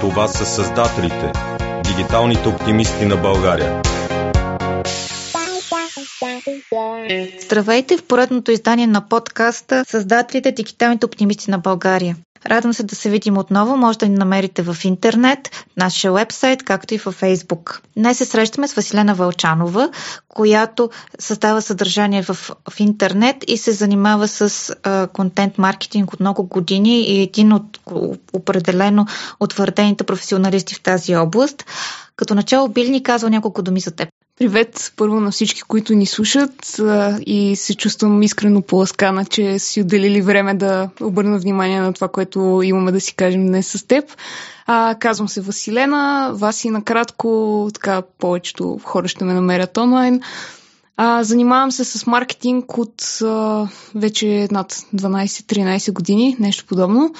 [0.00, 1.32] Това са създателите,
[1.84, 3.82] дигиталните оптимисти на България.
[7.42, 12.16] Здравейте в поредното издание на подкаста Създателите дигиталните оптимисти на България.
[12.46, 13.76] Радвам се да се видим отново.
[13.76, 17.82] Може да ни намерите в интернет, нашия вебсайт, както и във Фейсбук.
[17.96, 19.88] Днес се срещаме с Василена Вълчанова,
[20.28, 22.34] която създава съдържание в,
[22.70, 27.78] в интернет и се занимава с а, контент маркетинг от много години и един от
[28.32, 29.06] определено
[29.40, 31.64] утвърдените професионалисти в тази област.
[32.16, 34.08] Като начало Били ни казва няколко думи за теб.
[34.38, 36.80] Привет първо на всички, които ни слушат
[37.26, 42.60] и се чувствам искрено поласкана, че си отделили време да обърна внимание на това, което
[42.64, 44.04] имаме да си кажем днес с теб.
[44.66, 50.20] А, казвам се Василена, Васи накратко, така повечето хора ще ме намерят онлайн.
[50.96, 57.14] А, занимавам се с маркетинг от а, вече над 12-13 години, нещо подобно.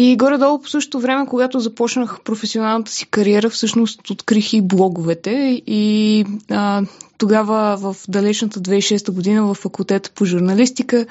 [0.00, 5.62] И горе-долу по същото време, когато започнах професионалната си кариера, всъщност открих и блоговете.
[5.66, 6.82] И а,
[7.18, 11.06] тогава в далечната 2006 година в факултета по журналистика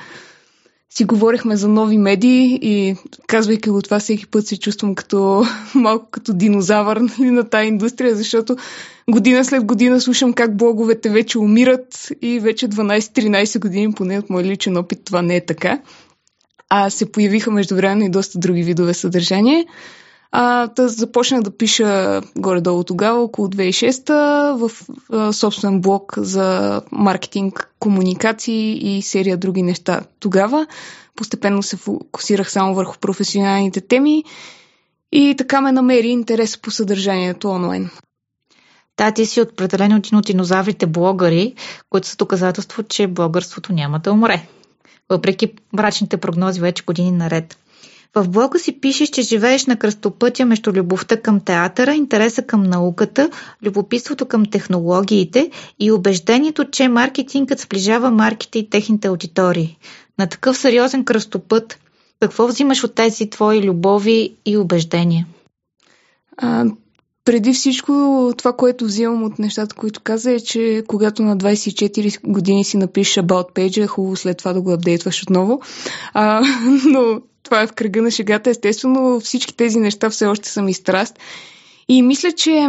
[0.89, 2.95] си говорихме за нови медии и
[3.27, 5.45] казвайки го това всеки път се чувствам като
[5.75, 8.57] малко като динозавър нали, на тази индустрия, защото
[9.09, 14.43] година след година слушам как блоговете вече умират и вече 12-13 години, поне от мой
[14.43, 15.79] личен опит, това не е така
[16.69, 19.65] а се появиха междувременно и доста други видове съдържание.
[20.31, 24.11] А, да започнах да пиша горе-долу тогава, около 2006
[24.53, 24.71] в
[25.11, 30.67] а, собствен блог за маркетинг, комуникации и серия други неща тогава.
[31.15, 34.23] Постепенно се фокусирах само върху професионалните теми
[35.11, 37.89] и така ме намери интерес по съдържанието онлайн.
[38.97, 41.53] Да, ти си определен един от динозаврите блогъри,
[41.89, 44.47] които са доказателство, че българството няма да умре
[45.09, 47.57] въпреки мрачните прогнози вече години наред.
[48.15, 53.29] В блога си пишеш, че живееш на кръстопътя между любовта към театъра, интереса към науката,
[53.63, 59.77] любопитството към технологиите и убеждението, че маркетингът сближава марките и техните аудитории.
[60.19, 61.79] На такъв сериозен кръстопът,
[62.19, 65.27] какво взимаш от тези твои любови и убеждения?
[67.27, 67.93] Преди всичко,
[68.37, 73.15] това, което взимам от нещата, които каза, е, че когато на 24 години си напишеш
[73.23, 75.61] About Page, е хубаво след това да го апдейтваш отново.
[76.13, 76.41] А,
[76.85, 78.49] но това е в кръга на шегата.
[78.49, 81.19] Естествено, всички тези неща все още са ми страст.
[81.87, 82.67] И мисля, че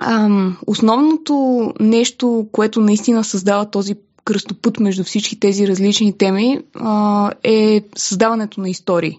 [0.00, 3.94] ам, основното нещо, което наистина създава този
[4.24, 9.18] кръстопът между всички тези различни теми, а, е създаването на истории.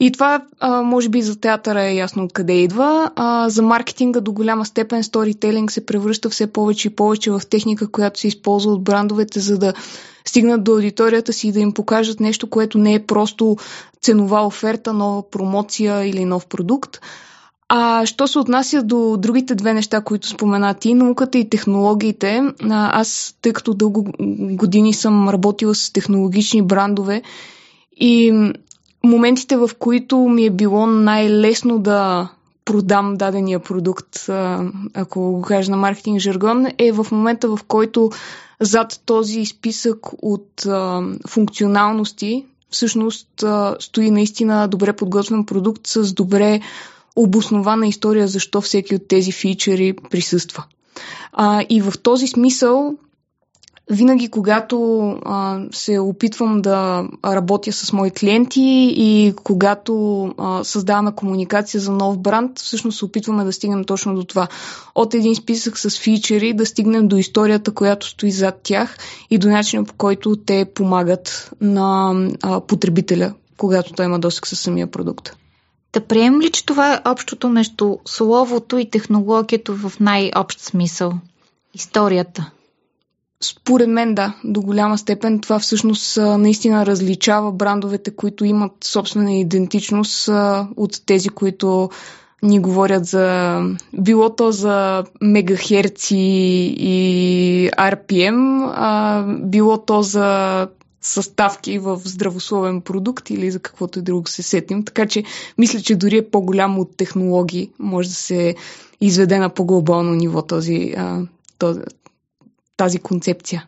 [0.00, 3.10] И това, а, може би, за театъра е ясно откъде идва.
[3.16, 7.90] А, за маркетинга до голяма степен сторителинг се превръща все повече и повече в техника,
[7.90, 9.72] която се използва от брандовете, за да
[10.24, 13.56] стигнат до аудиторията си и да им покажат нещо, което не е просто
[14.02, 17.00] ценова оферта, нова промоция или нов продукт.
[17.68, 23.34] А що се отнася до другите две неща, които спомена ти, науката и технологиите, аз,
[23.42, 24.06] тъй като дълго
[24.50, 27.22] години съм работила с технологични брандове
[27.96, 28.32] и
[29.04, 32.28] моментите, в които ми е било най-лесно да
[32.64, 34.30] продам дадения продукт,
[34.94, 38.10] ако го кажа на маркетинг жаргон, е в момента, в който
[38.60, 40.66] зад този списък от
[41.28, 43.44] функционалности всъщност
[43.78, 46.60] стои наистина добре подготвен продукт с добре
[47.16, 50.64] обоснована история защо всеки от тези фичери присъства.
[51.68, 52.94] И в този смисъл
[53.90, 61.80] винаги, когато а, се опитвам да работя с мои клиенти и когато а, създаваме комуникация
[61.80, 64.48] за нов бранд, всъщност се опитваме да стигнем точно до това.
[64.94, 68.98] От един списък с фичери да стигнем до историята, която стои зад тях
[69.30, 74.60] и до начина по който те помагат на а, потребителя, когато той има досък със
[74.60, 75.36] самия продукт.
[75.92, 81.12] Да приемем ли, че това е общото между словото и технологията в най-общ смисъл?
[81.74, 82.50] Историята.
[83.44, 90.28] Според мен да, до голяма степен това всъщност наистина различава брандовете, които имат собствена идентичност
[90.76, 91.90] от тези, които
[92.42, 93.60] ни говорят за
[93.92, 96.16] било то за мегахерци
[96.78, 100.68] и RPM, а било то за
[101.00, 104.84] съставки в здравословен продукт или за каквото и друго се сетим.
[104.84, 105.24] Така че
[105.58, 107.70] мисля, че дори е по-голямо от технологии.
[107.78, 108.54] Може да се
[109.00, 110.94] изведе на по-глобално ниво този,
[111.58, 111.80] този,
[112.76, 113.66] тази концепция.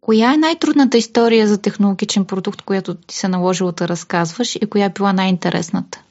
[0.00, 4.84] Коя е най-трудната история за технологичен продукт, която ти се наложило да разказваш и коя
[4.84, 6.04] е била най-интересната?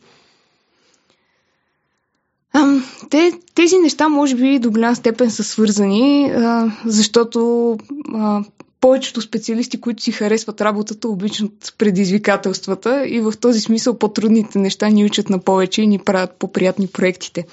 [3.10, 7.78] те, тези неща, може би, до голяма степен са свързани, а, защото
[8.14, 8.44] а,
[8.82, 15.06] повечето специалисти, които си харесват работата, обичат предизвикателствата и в този смисъл по-трудните неща ни
[15.06, 17.46] учат на повече и ни правят по-приятни проектите.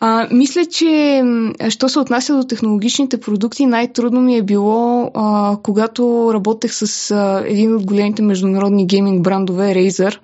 [0.00, 1.22] А, мисля, че
[1.68, 7.42] що се отнася до технологичните продукти, най-трудно ми е било, а, когато работех с а,
[7.46, 10.18] един от големите международни гейминг брандове, Razer.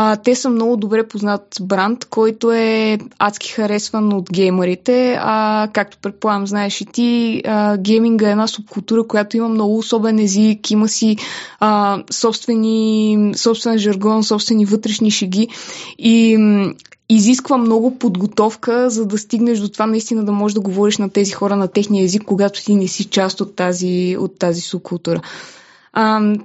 [0.00, 5.18] А, те са много добре познат бранд, който е адски харесван от геймерите.
[5.20, 10.18] А, както предполагам, знаеш и ти, а, гейминга е една субкултура, която има много особен
[10.18, 11.16] език, има си
[11.60, 15.48] а, собствени, собствен жаргон, собствени вътрешни шеги.
[15.98, 16.38] И
[17.08, 21.32] изисква много подготовка, за да стигнеш до това наистина да можеш да говориш на тези
[21.32, 25.20] хора на техния език, когато ти не си част от тази, от тази субкултура.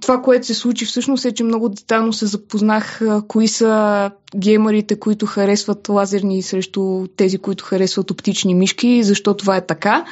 [0.01, 5.25] Това, което се случи всъщност е, че много детално се запознах кои са геймерите, които
[5.25, 10.05] харесват лазерни срещу тези, които харесват оптични мишки, защо това е така.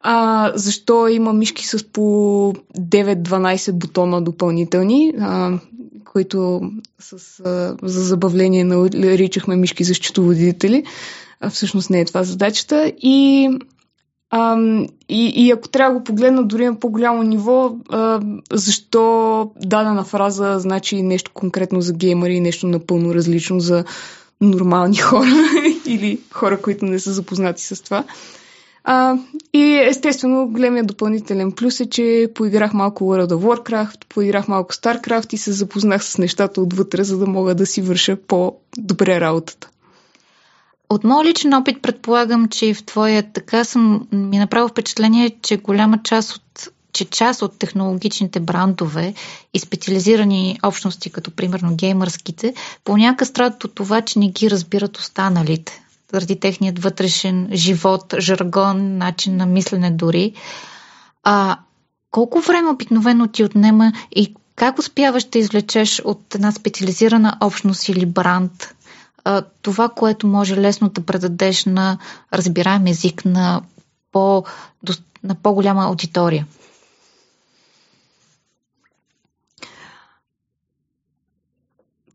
[0.00, 2.02] А, защо има мишки с по
[2.78, 5.58] 9-12 бутона допълнителни, а,
[6.04, 6.60] които
[6.98, 10.84] с, а, за забавление наричахме мишки за счетоводители.
[11.40, 12.92] А, всъщност не е това задачата.
[12.98, 13.48] И
[14.34, 14.56] а,
[15.08, 18.20] и, и ако трябва да го погледна дори на по-голямо ниво, а,
[18.52, 23.84] защо дадена фраза значи нещо конкретно за геймери и нещо напълно различно за
[24.40, 25.30] нормални хора
[25.86, 28.04] или хора, които не са запознати с това.
[28.84, 29.16] А,
[29.52, 35.34] и естествено, големия допълнителен плюс е, че поиграх малко World of Warcraft, поиграх малко StarCraft
[35.34, 39.68] и се запознах с нещата отвътре, за да мога да си върша по-добре работата.
[40.92, 45.56] От моят личен опит предполагам, че и в твоя така съм ми направил впечатление, че
[45.56, 49.14] голяма част от че част от технологичните брандове
[49.54, 52.54] и специализирани общности, като примерно геймърските,
[52.84, 55.82] понякога страдат от това, че не ги разбират останалите.
[56.12, 60.32] Заради техният вътрешен живот, жаргон, начин на мислене дори.
[61.24, 61.58] А
[62.10, 68.06] колко време обикновено ти отнема и как успяваш да извлечеш от една специализирана общност или
[68.06, 68.74] бранд
[69.62, 71.98] това, което може лесно да предадеш на
[72.32, 73.62] разбираем език на,
[74.12, 74.44] по,
[75.24, 76.46] на по-голяма аудитория?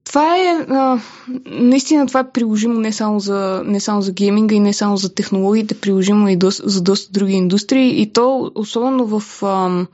[0.07, 0.99] Това е, а,
[1.45, 5.13] наистина това е приложимо не само, за, не само за гейминга и не само за
[5.15, 9.85] технологиите, приложимо и до, за доста други индустрии и то особено в а,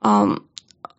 [0.00, 0.36] а,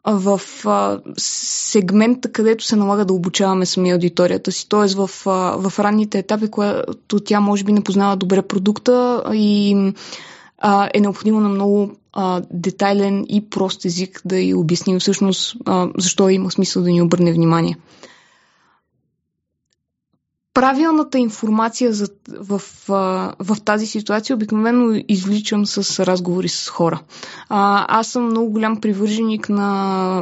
[0.05, 4.95] в а, сегмента, където се налага да обучаваме сами аудиторията си, т.е.
[4.95, 9.75] В, а, в ранните етапи, когато тя може би не познава добре продукта и
[10.57, 15.89] а, е необходимо на много а, детайлен и прост език да й обясним всъщност а,
[15.97, 17.77] защо има смисъл да ни обърне внимание
[20.53, 22.07] правилната информация за,
[22.39, 22.57] в,
[22.87, 27.01] в, в тази ситуация обикновено извличам с разговори с хора.
[27.49, 29.65] А, аз съм много голям привърженик на,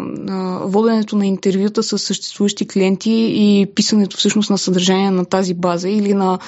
[0.04, 5.90] на воденето на интервюта с съществуващи клиенти и писането всъщност на съдържание на тази база
[5.90, 6.40] или на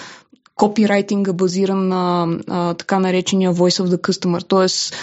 [0.56, 4.48] копирайтинга базиран на а, така наречения voice of the customer.
[4.48, 4.96] Тоест,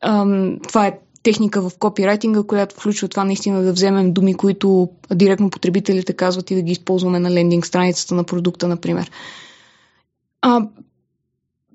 [0.00, 0.26] а,
[0.68, 6.12] това е техника в копирайтинга, която включва това наистина да вземем думи, които директно потребителите
[6.12, 9.10] казват и да ги използваме на лендинг страницата на продукта, например.
[10.42, 10.60] А,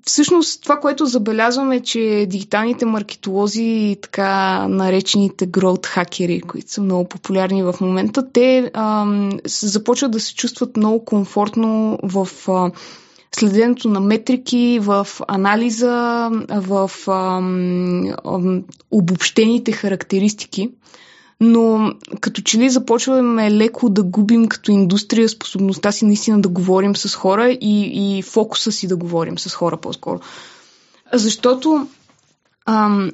[0.06, 6.82] всъщност това, което забелязваме, е, че дигиталните маркетолози и така наречените growth хакери, които са
[6.82, 9.06] много популярни в момента, те а,
[9.46, 12.70] започват да се чувстват много комфортно в а,
[13.34, 20.70] следенето на метрики, в анализа, в ам, ам, обобщените характеристики.
[21.40, 26.96] Но като че ли започваме леко да губим като индустрия способността си наистина да говорим
[26.96, 30.20] с хора и, и фокуса си да говорим с хора по-скоро.
[31.12, 31.86] Защото
[32.66, 33.10] ам,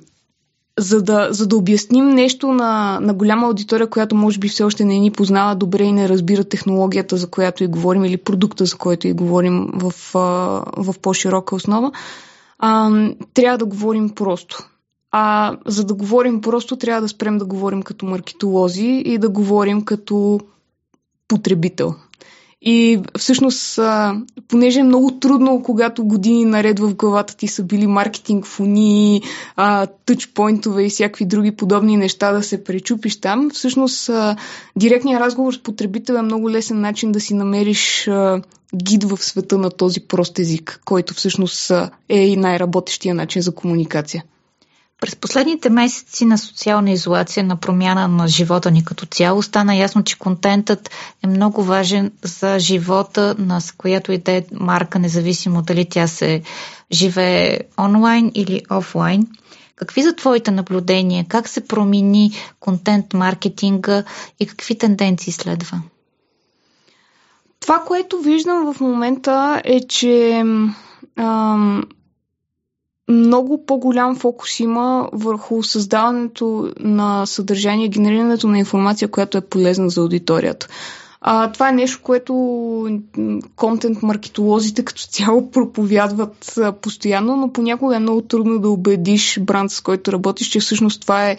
[0.78, 4.85] за да, за да обясним нещо на, на голяма аудитория, която може би все още
[4.85, 8.76] не ни познава добре и не разбира технологията, за която и говорим, или продукта, за
[8.76, 9.92] който и говорим в,
[10.76, 11.92] в по-широка основа,
[12.59, 12.90] а,
[13.35, 14.68] трябва да говорим просто.
[15.11, 19.85] А за да говорим просто, трябва да спрем да говорим като маркетолози и да говорим
[19.85, 20.40] като
[21.28, 21.95] потребител.
[22.68, 23.80] И всъщност,
[24.49, 29.23] понеже е много трудно, когато години наред в главата ти са били маркетинг фони,
[30.06, 34.11] тъчпойнтове и всякакви други подобни неща да се пречупиш там, всъщност
[34.76, 38.11] директният разговор с потребител е много лесен начин да си намериш
[38.76, 41.73] гид в света на този прост език, който всъщност
[42.08, 44.25] е и най-работещия начин за комуникация.
[45.00, 50.04] През последните месеци на социална изолация, на промяна на живота ни като цяло, стана ясно,
[50.04, 50.90] че контентът
[51.24, 56.42] е много важен за живота на която и да е марка, независимо дали тя се
[56.92, 59.26] живее онлайн или офлайн.
[59.76, 61.24] Какви са твоите наблюдения?
[61.28, 64.04] Как се промени контент маркетинга
[64.40, 65.82] и какви тенденции следва?
[67.60, 70.44] Това, което виждам в момента е, че
[71.18, 71.84] ам,
[73.08, 80.00] много по-голям фокус има върху създаването на съдържание, генерирането на информация, която е полезна за
[80.00, 80.68] аудиторията.
[81.20, 82.34] А, това е нещо, което
[83.56, 89.70] контент маркетолозите като цяло проповядват а, постоянно, но понякога е много трудно да убедиш бранд,
[89.70, 91.36] с който работиш, че всъщност това е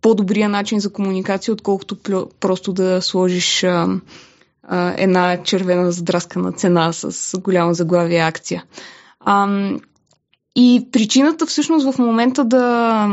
[0.00, 1.96] по-добрия начин за комуникация, отколкото
[2.40, 3.88] просто да сложиш а,
[4.62, 8.64] а, една червена задраскана цена с голяма заглавия акция.
[9.20, 9.46] А,
[10.56, 13.08] и причината всъщност в момента да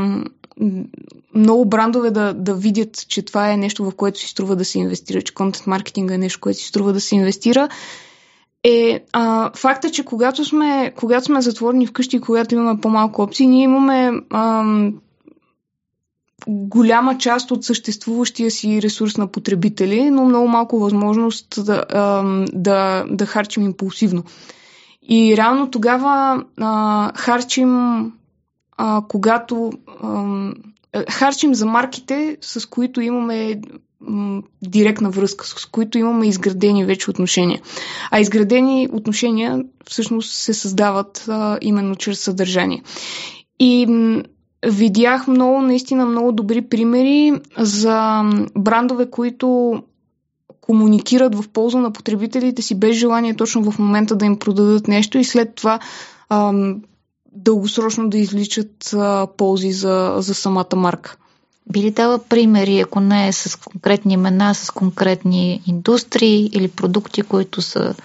[1.36, 4.80] много брандове да, да видят, че това е нещо, в което си струва да се
[4.80, 7.70] инвестира, че контент маркетинга е нещо, което си струва да се инвестира,
[8.64, 13.48] е а, факта, че когато сме, когато сме затворени вкъщи и когато имаме по-малко опции,
[13.48, 14.64] ние имаме а,
[16.48, 23.06] голяма част от съществуващия си ресурс на потребители, но много малко възможност да, а, да,
[23.10, 24.24] да харчим импулсивно.
[25.10, 27.72] И реално тогава а, харчим,
[28.78, 29.72] а, когато
[30.04, 30.52] а,
[31.10, 33.62] харчим за марките, с които имаме
[34.62, 37.62] директна връзка, с които имаме изградени вече отношения.
[38.12, 42.84] А изградени отношения всъщност се създават а, именно чрез съдържание.
[43.60, 44.24] И м,
[44.66, 48.24] видях много, наистина много добри примери за
[48.58, 49.82] брандове, които
[50.70, 55.18] комуникират в полза на потребителите си без желание точно в момента да им продадат нещо
[55.18, 55.80] и след това
[56.30, 56.82] ам,
[57.32, 61.18] дългосрочно да изличат а, ползи за, за самата марка.
[61.72, 67.22] Би ли дала примери, ако не е с конкретни имена, с конкретни индустрии или продукти,
[67.22, 67.96] които са,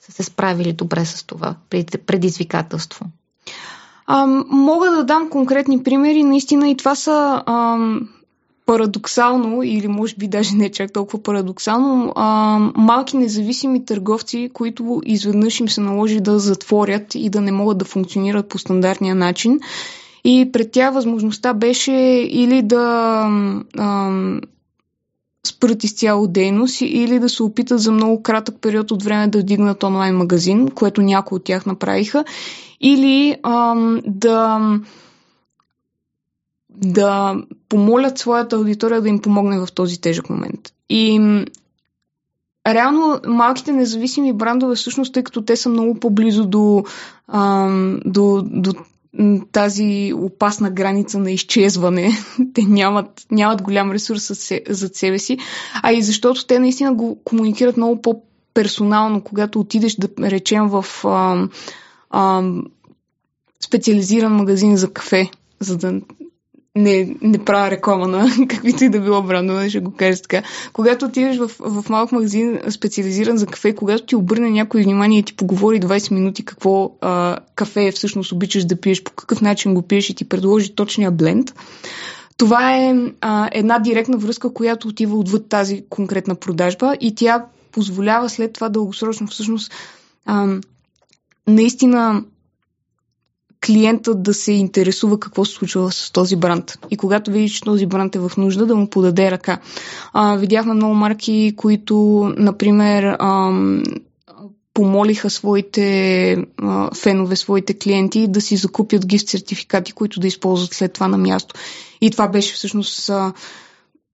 [0.00, 1.54] са се справили добре с това
[2.06, 3.06] предизвикателство?
[4.06, 6.24] А, мога да дам конкретни примери.
[6.24, 8.08] Наистина и това са ам,
[8.66, 15.60] парадоксално, или може би даже не чак толкова парадоксално, а, малки независими търговци, които изведнъж
[15.60, 19.60] им се наложи да затворят и да не могат да функционират по стандартния начин.
[20.24, 21.92] И пред тях възможността беше
[22.30, 23.28] или да
[23.78, 24.10] а,
[25.46, 29.82] спрат изцяло дейност или да се опитат за много кратък период от време да вдигнат
[29.82, 32.24] онлайн магазин, което някои от тях направиха,
[32.80, 33.74] или а,
[34.06, 34.60] да
[36.76, 37.36] да
[37.68, 40.72] помолят своята аудитория да им помогне в този тежък момент.
[40.88, 41.20] И
[42.66, 46.84] реално малките независими брандове, всъщност, тъй като те са много по-близо до,
[47.28, 47.68] а,
[48.04, 48.74] до, до
[49.52, 52.10] тази опасна граница на изчезване.
[52.54, 54.32] Те нямат, нямат голям ресурс
[54.68, 55.38] за себе си,
[55.82, 61.48] а и защото те наистина го комуникират много по-персонално, когато отидеш да речем в а,
[62.10, 62.42] а,
[63.60, 66.00] специализиран магазин за кафе, за да
[66.76, 70.42] не, не правя реклама на каквито и да било брандове, ще го кажа така.
[70.72, 75.22] Когато отидеш в, в малък магазин, специализиран за кафе, когато ти обърне някой внимание и
[75.22, 79.82] ти поговори 20 минути какво а, кафе всъщност обичаш да пиеш, по какъв начин го
[79.82, 81.54] пиеш и ти предложи точния бленд,
[82.36, 88.28] това е а, една директна връзка, която отива отвъд тази конкретна продажба и тя позволява
[88.28, 89.72] след това дългосрочно всъщност
[90.26, 90.46] а,
[91.46, 92.24] наистина
[93.66, 96.78] клиентът да се интересува какво се случва с този бранд.
[96.90, 99.58] И когато види, че този бранд е в нужда, да му подаде ръка.
[100.12, 101.96] А, видяхме много марки, които,
[102.36, 103.82] например, ам,
[104.74, 110.92] помолиха своите а, фенове, своите клиенти да си закупят гифт сертификати, които да използват след
[110.92, 111.54] това на място.
[112.00, 113.32] И това беше всъщност а,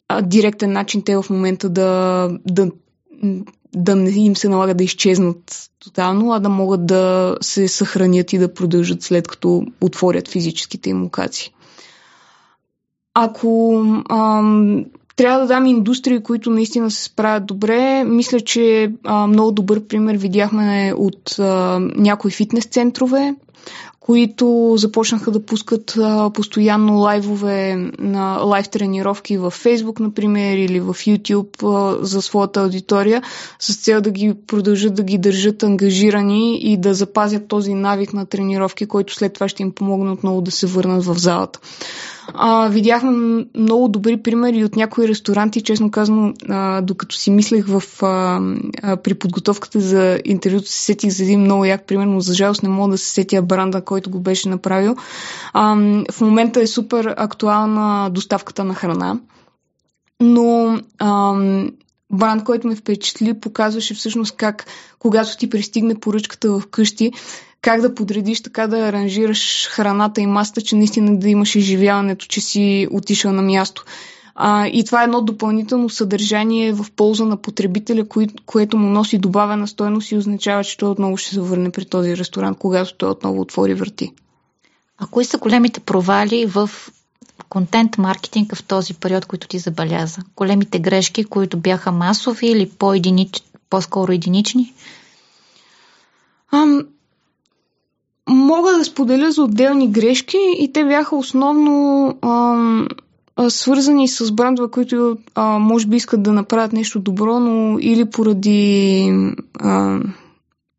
[0.09, 2.71] а, директен начин те в момента да, да
[3.75, 8.39] да не им се налага да изчезнат тотално, а да могат да се съхранят и
[8.39, 11.53] да продължат след като отворят физическите им локации.
[13.15, 14.85] Ако ам,
[15.17, 20.17] трябва да дам индустрии, които наистина се справят добре, мисля, че а, много добър пример
[20.17, 23.35] видяхме от а, някои фитнес центрове,
[24.01, 25.99] които започнаха да пускат
[26.35, 33.23] постоянно лайвове на лайв тренировки в Facebook, например, или в YouTube за своята аудитория,
[33.59, 38.27] с цел да ги продължат да ги държат ангажирани и да запазят този навик на
[38.27, 41.61] тренировки, който след това ще им помогне отново да се върнат в залата.
[42.35, 48.03] А, видяхме много добри примери от някои ресторанти, честно казано, а, докато си мислех в,
[48.03, 48.41] а,
[48.83, 52.63] а, при подготовката за интервюто, се сетих за един много як пример, но за жалост
[52.63, 54.97] не мога да се сетя бранда, който го беше направил.
[55.53, 55.75] А,
[56.13, 59.19] в момента е супер актуална доставката на храна,
[60.21, 61.35] но а,
[62.13, 64.67] бранд, който ме впечатли, показваше всъщност как,
[64.99, 67.13] когато ти пристигне поръчката в къщи,
[67.63, 72.41] как да подредиш, така да аранжираш храната и маста, че наистина да имаш изживяването, че
[72.41, 73.85] си отишъл на място.
[74.35, 79.19] А, и това е едно допълнително съдържание в полза на потребителя, кое, което му носи
[79.19, 83.11] добавена стойност и означава, че той отново ще се върне при този ресторант, когато той
[83.11, 84.13] отново отвори врати.
[84.99, 86.71] А кои са големите провали в
[87.49, 90.21] контент маркетинг в този период, който ти забеляза?
[90.37, 93.43] Големите грешки, които бяха масови или по-единич...
[93.71, 94.75] по-скоро единични?
[96.53, 96.87] Ам,
[98.29, 102.89] мога да споделя за отделни грешки и те бяха основно ам,
[103.49, 109.13] свързани с брандове, които а, може би искат да направят нещо добро, но или поради
[109.61, 109.99] а,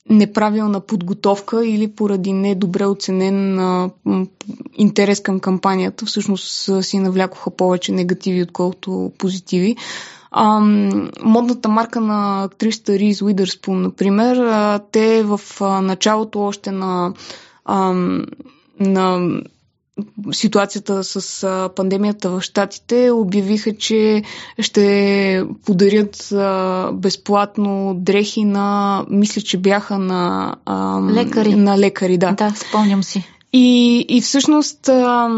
[0.10, 3.90] неправилна подготовка, или поради недобре оценен а,
[4.74, 9.76] интерес към кампанията, всъщност си навлякоха повече негативи, отколкото позитиви.
[10.32, 10.60] А,
[11.24, 17.14] модната марка на актрисата Риз Уидърспун, например, а, те в а, началото още на,
[17.66, 17.94] а,
[18.80, 19.32] на
[20.32, 24.24] ситуацията с а, пандемията в Штатите обявиха, че
[24.60, 31.56] ще подарят а, безплатно дрехи на, мисля, че бяха на а, лекари.
[31.56, 32.32] На лекари, да.
[32.32, 33.24] Да, спомням си.
[33.54, 35.30] И, и всъщност а,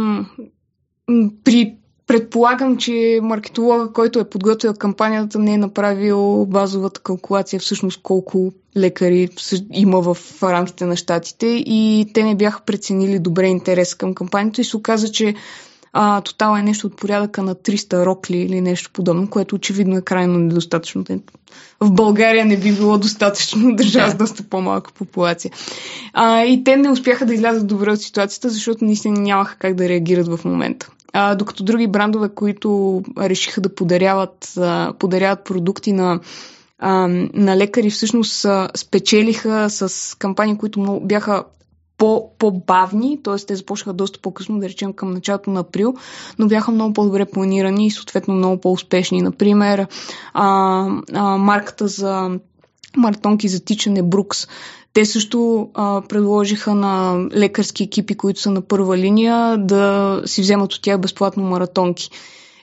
[1.43, 1.75] при
[2.07, 9.29] Предполагам, че маркетолога, който е подготвил кампанията, не е направил базовата калкулация всъщност колко лекари
[9.73, 14.63] има в рамките на щатите и те не бяха преценили добре интерес към кампанията и
[14.63, 15.35] се оказа, че
[15.93, 20.01] а, тотал е нещо от порядъка на 300 рокли или нещо подобно, което очевидно е
[20.01, 21.05] крайно недостатъчно.
[21.79, 25.51] В България не би било достатъчно държава с доста по-малка популация.
[26.13, 29.89] А, и те не успяха да излязат добре от ситуацията, защото наистина нямаха как да
[29.89, 30.89] реагират в момента.
[31.13, 36.19] А, докато други брандове, които решиха да подаряват, а, подаряват продукти на,
[36.79, 41.43] а, на лекари, всъщност а, спечелиха с кампании, които много бяха
[41.97, 43.35] по, по-бавни, т.е.
[43.35, 45.93] те започнаха доста по-късно, да речем към началото на април,
[46.39, 49.21] но бяха много по-добре планирани и съответно много по-успешни.
[49.21, 49.87] Например,
[50.33, 52.39] а, а, марката за
[52.97, 54.47] маратонки за тичане Брукс
[54.93, 60.73] те също а, предложиха на лекарски екипи, които са на първа линия, да си вземат
[60.73, 62.09] от тях безплатно маратонки.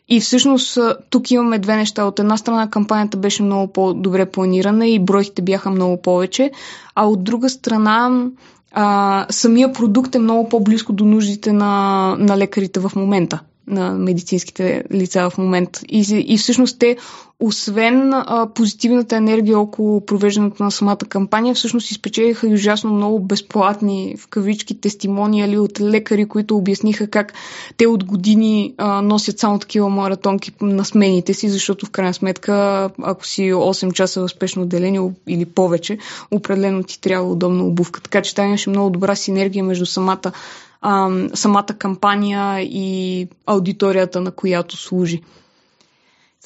[0.08, 0.78] И всъщност
[1.10, 2.04] тук имаме две неща.
[2.04, 6.50] От една страна кампанията беше много по-добре планирана и бройките бяха много повече,
[6.94, 8.26] а от друга страна
[8.72, 14.84] а, самия продукт е много по-близко до нуждите на, на лекарите в момента на медицинските
[14.92, 15.80] лица в момента.
[15.88, 16.96] И, и всъщност те,
[17.40, 24.16] освен а, позитивната енергия около провеждането на самата кампания, всъщност изпечелиха и ужасно много безплатни
[24.18, 27.32] в кавички тестимониали от лекари, които обясниха как
[27.76, 32.90] те от години а, носят само такива маратонки на смените си, защото в крайна сметка,
[33.02, 35.98] ако си 8 часа в спешно отделение или повече,
[36.30, 38.00] определено ти трябва удобна обувка.
[38.00, 40.32] Така че там имаше много добра синергия между самата
[40.80, 45.22] а, самата кампания и аудиторията, на която служи.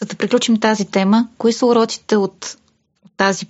[0.01, 2.57] За да приключим тази тема, кои са уроците от,
[3.05, 3.47] от тази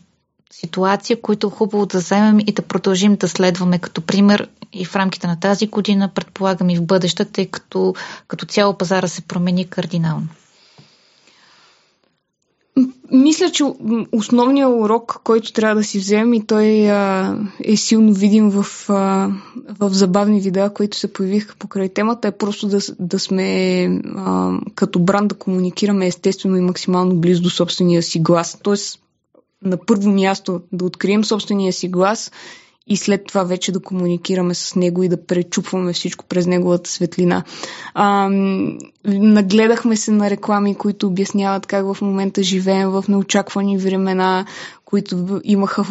[0.52, 4.96] ситуация, които е хубаво да вземем и да продължим да следваме като пример и в
[4.96, 7.94] рамките на тази година, предполагам и в бъдещата, тъй като
[8.28, 10.28] като цяло пазара се промени кардинално?
[13.12, 13.64] Мисля, че
[14.12, 19.30] основният урок, който трябва да си вземем и той а, е силно видим в, а,
[19.80, 23.84] в забавни видеа, които се появиха покрай темата, е просто да, да сме
[24.16, 28.58] а, като бранд да комуникираме естествено и максимално близо до собствения си глас.
[28.62, 29.00] Тоест,
[29.62, 32.30] на първо място да открием собствения си глас
[32.86, 37.44] и след това вече да комуникираме с него и да пречупваме всичко през неговата светлина.
[37.94, 38.28] А,
[39.04, 44.46] нагледахме се на реклами, които обясняват как в момента живеем в неочаквани времена,
[44.84, 45.84] които имаха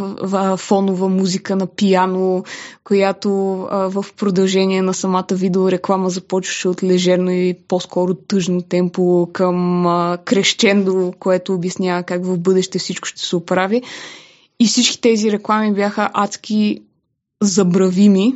[0.57, 2.43] фонова музика на пияно,
[2.83, 3.29] която
[3.71, 9.83] в продължение на самата видеореклама започваше от лежерно и по-скоро тъжно темпо към
[10.25, 13.81] крещендо, което обяснява как в бъдеще всичко ще се оправи.
[14.59, 16.81] И всички тези реклами бяха адски
[17.41, 18.35] забравими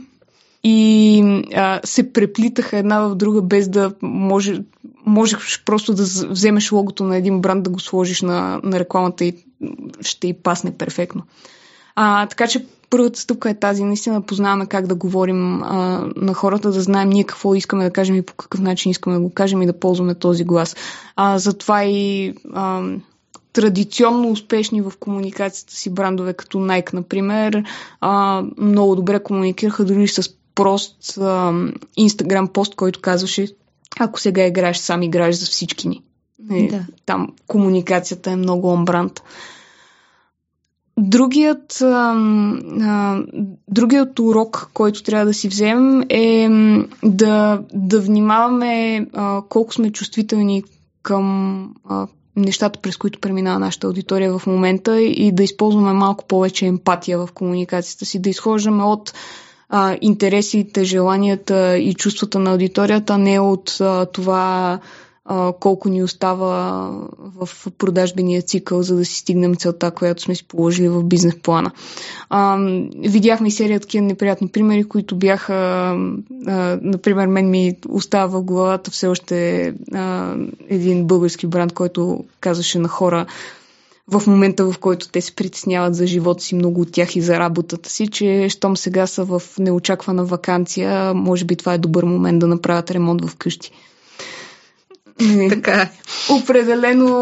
[0.63, 4.63] и а, се преплитаха една в друга, без да може,
[5.06, 9.34] можеш просто да вземеш логото на един бранд, да го сложиш на, на рекламата и
[10.01, 11.23] ще й пасне перфектно.
[11.95, 16.71] А, така че първата стъпка е тази, наистина познаваме как да говорим а, на хората,
[16.71, 19.62] да знаем ние какво искаме да кажем и по какъв начин искаме да го кажем
[19.62, 20.75] и да ползваме този глас.
[21.15, 22.84] А, затова и а,
[23.58, 27.63] традиционно успешни в комуникацията си брандове, като Nike, например,
[28.02, 31.20] а, много добре комуникираха дори с прост
[31.98, 33.48] Инстаграм пост, който казваше
[34.00, 36.04] ако сега играеш сам, играеш за всички ни.
[36.52, 36.86] Е, да.
[37.06, 39.22] Там комуникацията е много он бранд.
[40.98, 42.15] Другият, а,
[42.82, 43.24] а,
[43.67, 46.50] другият урок, който трябва да си вземем е
[47.04, 50.63] да, да внимаваме а, колко сме чувствителни
[51.02, 56.65] към а, нещата, през които преминава нашата аудитория в момента и да използваме малко повече
[56.65, 59.13] емпатия в комуникацията си, да изхождаме от
[59.69, 64.80] а, интересите, желанията и чувствата на аудиторията, не от а, това
[65.59, 70.89] колко ни остава в продажбения цикъл, за да си стигнем целта, която сме си положили
[70.89, 71.71] в бизнес плана.
[72.97, 75.53] Видяхме и серия такива неприятни примери, които бяха,
[76.47, 80.35] а, например, мен ми остава в главата все още а,
[80.69, 83.25] един български бранд, който казваше на хора,
[84.11, 87.39] в момента, в който те се притесняват за живота си, много от тях и за
[87.39, 92.39] работата си, че щом сега са в неочаквана вакансия, може би това е добър момент
[92.39, 93.71] да направят ремонт в къщи.
[95.49, 95.91] Така е.
[96.30, 97.21] Определено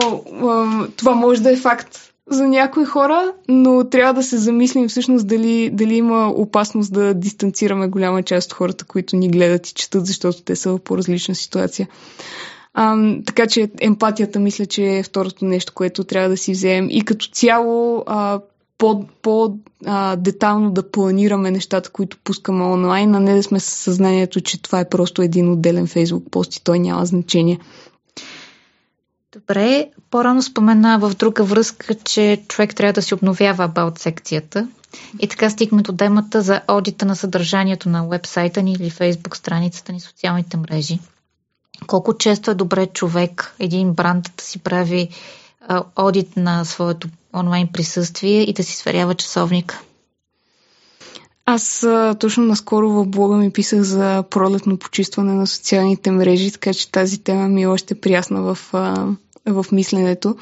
[0.98, 5.70] това може да е факт за някои хора, но трябва да се замислим всъщност дали,
[5.74, 10.42] дали има опасност да дистанцираме голяма част от хората, които ни гледат и четат, защото
[10.42, 11.88] те са в по-различна ситуация.
[12.74, 16.88] А, така че емпатията мисля, че е второто нещо, което трябва да си вземем.
[16.90, 18.40] И като цяло а,
[18.78, 24.62] по-детално по, да планираме нещата, които пускаме онлайн, а не да сме със съзнанието, че
[24.62, 27.60] това е просто един отделен фейсбук пост и той няма значение.
[29.34, 34.68] Добре, по-рано спомена в друга връзка, че човек трябва да си обновява About секцията.
[35.20, 39.94] И така стигаме до темата за одита на съдържанието на вебсайта ни или фейсбук страницата
[39.94, 41.00] ни, социалните мрежи.
[41.88, 45.10] Колко често е добре човек, един бранд да си прави
[45.96, 49.82] одит на своето онлайн присъствие и да си сверява часовника?
[51.46, 51.88] Аз
[52.20, 57.24] точно наскоро в блога ми писах за пролетно почистване на социалните мрежи, така че тази
[57.24, 58.58] тема ми е още приясна в,
[59.46, 60.36] в мисленето.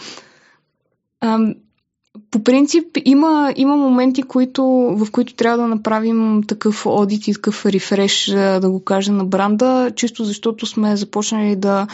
[2.32, 4.64] По принцип има, има моменти, които,
[4.98, 9.92] в които трябва да направим такъв одит и такъв рефреш, да го кажа на бранда,
[9.96, 11.88] чисто защото сме започнали да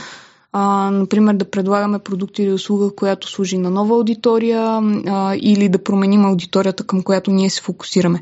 [0.52, 5.84] а, например, да предлагаме продукт или услуга, която служи на нова аудитория а, или да
[5.84, 8.22] променим аудиторията, към която ние се фокусираме.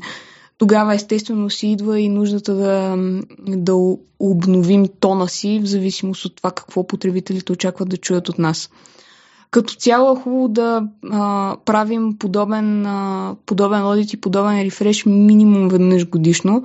[0.58, 2.96] Тогава естествено си идва и нуждата да,
[3.38, 8.70] да обновим тона си в зависимост от това какво потребителите очакват да чуят от нас.
[9.50, 15.68] Като цяло е хубаво да а, правим подобен, а, подобен одит и подобен рефреш минимум
[15.68, 16.62] веднъж годишно,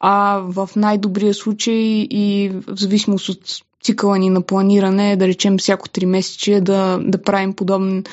[0.00, 3.40] а в най-добрия случай и в зависимост от
[3.82, 8.04] цикъла ни на планиране, да речем всяко 3 месече да, да правим подобен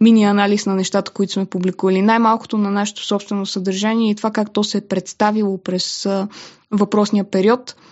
[0.00, 2.02] мини-анализ на нещата, които сме публикували.
[2.02, 6.08] Най-малкото на нашето собствено съдържание и това как то се е представило през
[6.70, 7.76] въпросния период–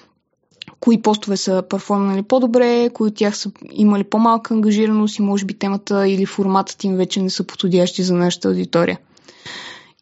[0.80, 5.54] кои постове са перформнали по-добре, кои от тях са имали по-малка ангажираност и може би
[5.54, 8.98] темата или форматът им вече не са подходящи за нашата аудитория.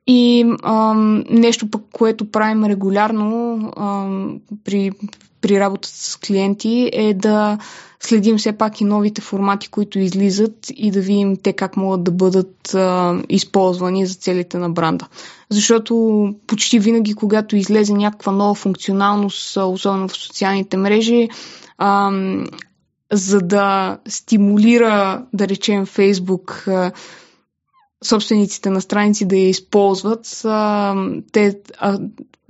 [0.06, 4.90] И ам, нещо пък, което правим регулярно ам, при,
[5.42, 7.58] при работата с клиенти е да
[8.00, 12.10] следим все пак и новите формати, които излизат и да видим те как могат да
[12.10, 15.06] бъдат а, използвани за целите на бранда.
[15.50, 21.28] Защото почти винаги, когато излезе някаква нова функционалност, особено в социалните мрежи,
[21.78, 22.10] а,
[23.12, 26.66] за да стимулира, да речем, Фейсбук
[28.02, 30.94] собствениците на страници да я използват, а,
[31.32, 31.98] те а,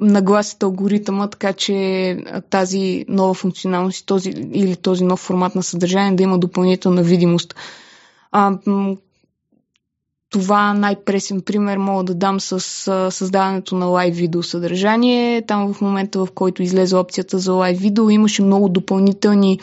[0.00, 2.16] нагласят алгоритъма, така че
[2.50, 7.54] тази нова функционалност този, или този нов формат на съдържание да има допълнителна видимост.
[8.32, 8.58] А,
[10.32, 12.60] това най-пресен пример мога да дам с
[13.10, 15.42] създаването на лайв видео съдържание.
[15.42, 19.60] Там в момента, в който излезе опцията за лайв видео, имаше много допълнителни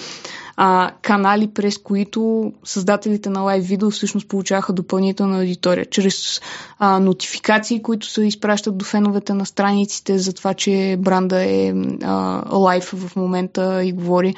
[0.57, 5.85] а, канали, през които създателите на лайв видео всъщност получаваха допълнителна аудитория.
[5.85, 6.41] Чрез
[6.79, 12.43] а, нотификации, които се изпращат до феновете на страниците за това, че бранда е а,
[12.51, 14.35] лайв в момента и говори.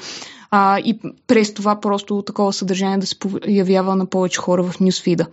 [0.50, 5.26] А, и през това просто такова съдържание да се появява на повече хора в нюсфида.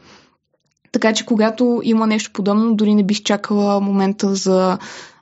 [0.91, 4.77] Така че когато има нещо подобно, дори не бих чакала момента за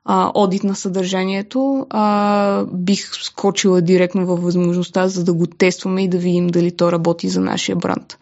[0.05, 6.07] а, одит на съдържанието, а, бих скочила директно във възможността, за да го тестваме и
[6.07, 8.17] да видим дали то работи за нашия бранд.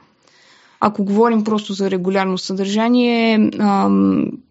[0.80, 3.90] Ако говорим просто за регулярно съдържание, а,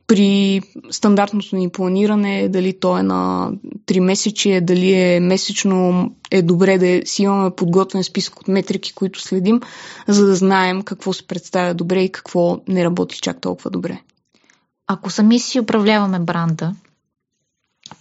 [0.06, 3.50] при стандартното ни планиране, дали то е на
[3.86, 9.20] 3 месечи, дали е месечно, е добре да си имаме подготвен списък от метрики, които
[9.20, 9.60] следим,
[10.08, 14.00] за да знаем какво се представя добре и какво не работи чак толкова добре.
[14.86, 16.74] Ако сами си управляваме бранда,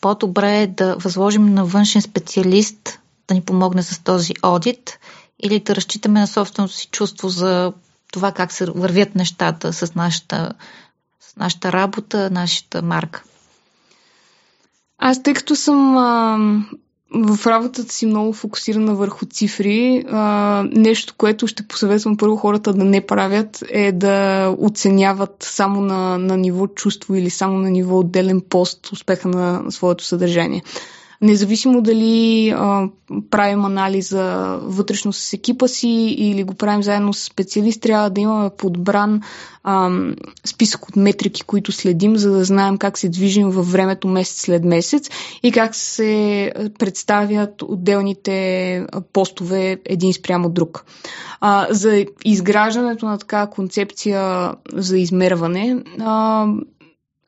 [0.02, 5.00] по-добре е да възложим на външен специалист да ни помогне с този одит
[5.44, 7.74] или да разчитаме на собственото си чувство за
[8.12, 10.54] това как се вървят нещата с нашата
[11.38, 13.24] нашата работа, нашата марка.
[14.98, 16.38] Аз, тъй като съм а,
[17.14, 22.84] в работата си много фокусирана върху цифри, а, нещо, което ще посъветвам първо хората да
[22.84, 28.42] не правят, е да оценяват само на, на ниво чувство или само на ниво отделен
[28.42, 30.64] пост успеха на своето съдържание.
[31.24, 32.88] Независимо дали а,
[33.30, 38.50] правим анализа вътрешно с екипа си или го правим заедно с специалист, трябва да имаме
[38.58, 39.22] подбран
[39.64, 39.90] а,
[40.46, 44.64] списък от метрики, които следим, за да знаем как се движим във времето месец след
[44.66, 45.10] месец
[45.44, 50.86] и как се представят отделните постове един спрямо друг.
[51.42, 56.48] А, за изграждането на такава концепция за измерване, а,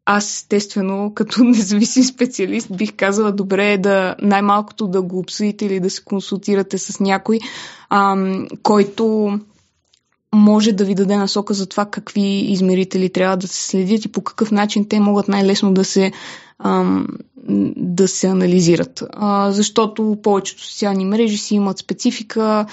[0.05, 5.79] аз естествено, като независим специалист, бих казала добре е да най-малкото да го обсъдите или
[5.79, 7.39] да се консултирате с някой,
[7.89, 9.33] ам, който
[10.35, 14.21] може да ви даде насока за това какви измерители трябва да се следят и по
[14.21, 16.11] какъв начин те могат най-лесно да се,
[16.59, 17.07] ам,
[17.77, 19.03] да се анализират.
[19.13, 22.65] А, защото повечето социални мрежи си имат специфика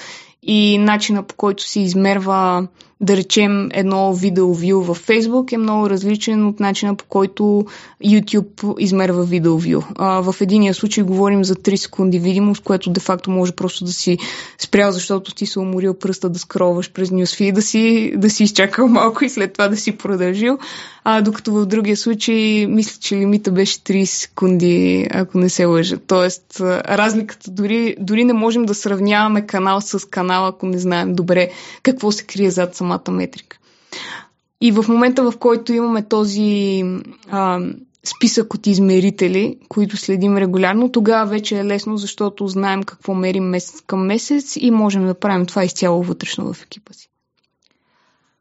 [0.42, 2.68] и начина по който се измерва
[3.02, 7.64] да речем, едно видео вю във Facebook е много различен от начина по който
[8.04, 9.82] YouTube измерва видео вю.
[9.98, 14.18] В единия случай говорим за 3 секунди видимост, което де-факто може просто да си
[14.58, 18.88] спрял, защото ти се уморил пръста да скроваш през Newsfeed, да си, да си изчакал
[18.88, 20.58] малко и след това да си продължил.
[21.04, 25.96] А, докато в другия случай, мисля, че лимита беше 30 секунди, ако не се лъжа.
[26.06, 31.50] Тоест, разликата дори, дори не можем да сравняваме канал с канал, ако не знаем добре
[31.82, 33.58] какво се крие зад самата метрика.
[34.60, 36.84] И в момента, в който имаме този
[37.30, 37.60] а,
[38.04, 43.82] списък от измерители, които следим регулярно, тогава вече е лесно, защото знаем какво мерим месец
[43.86, 47.08] към месец и можем да правим това изцяло вътрешно в екипа си.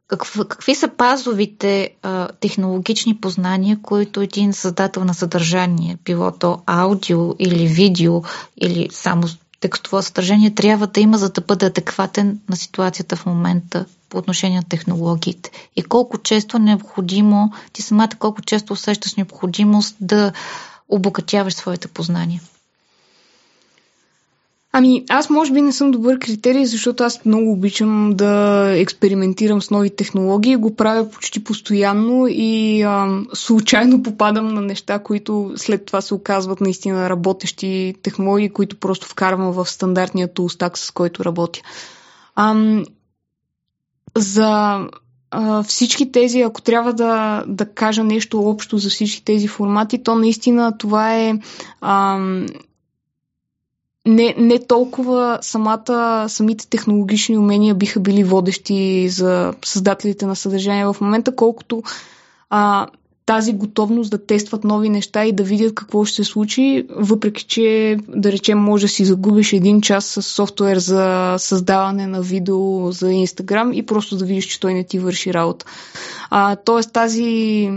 [0.07, 7.35] Какви, какви са пазовите а, технологични познания, които един създател на съдържание, било то аудио
[7.39, 8.21] или видео
[8.57, 9.27] или само
[9.61, 14.57] текстово съдържание, трябва да има, за да бъде адекватен на ситуацията в момента по отношение
[14.57, 15.51] на технологиите?
[15.75, 20.33] И колко често е необходимо, ти самата колко често усещаш необходимост да
[20.89, 22.41] обогатяваш своите познания?
[24.73, 29.71] Ами, аз може би не съм добър критерий, защото аз много обичам да експериментирам с
[29.71, 30.55] нови технологии.
[30.55, 36.61] Го правя почти постоянно и а, случайно попадам на неща, които след това се оказват
[36.61, 41.59] наистина работещи технологии, които просто вкарвам в стандартния тулстак, с който работя.
[42.35, 42.55] А,
[44.17, 44.79] за
[45.31, 50.15] а, всички тези, ако трябва да, да кажа нещо общо за всички тези формати, то
[50.15, 51.33] наистина това е.
[51.81, 52.19] А,
[54.05, 60.95] не, не толкова самата, самите технологични умения биха били водещи за създателите на съдържание в
[61.01, 61.83] момента, колкото
[62.49, 62.87] а,
[63.25, 67.97] тази готовност да тестват нови неща и да видят какво ще се случи, въпреки че,
[68.07, 73.11] да речем, може да си загубиш един час с софтуер за създаване на видео за
[73.11, 75.65] Инстаграм и просто да видиш, че той не ти върши работа.
[76.29, 77.69] А, тоест тази,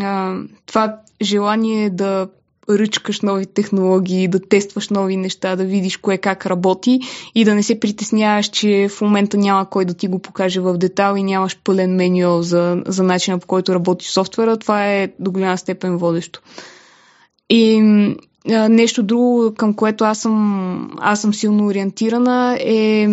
[0.00, 2.28] а, това желание да
[2.70, 7.00] ръчкаш нови технологии, да тестваш нови неща, да видиш кое как работи
[7.34, 10.78] и да не се притесняваш, че в момента няма кой да ти го покаже в
[10.78, 15.30] детал и нямаш пълен меню за, за начина по който работи софтуера, това е до
[15.30, 16.40] голяма степен водещо.
[17.50, 17.80] И
[18.50, 23.08] а, нещо друго, към което аз съм, аз съм силно ориентирана е,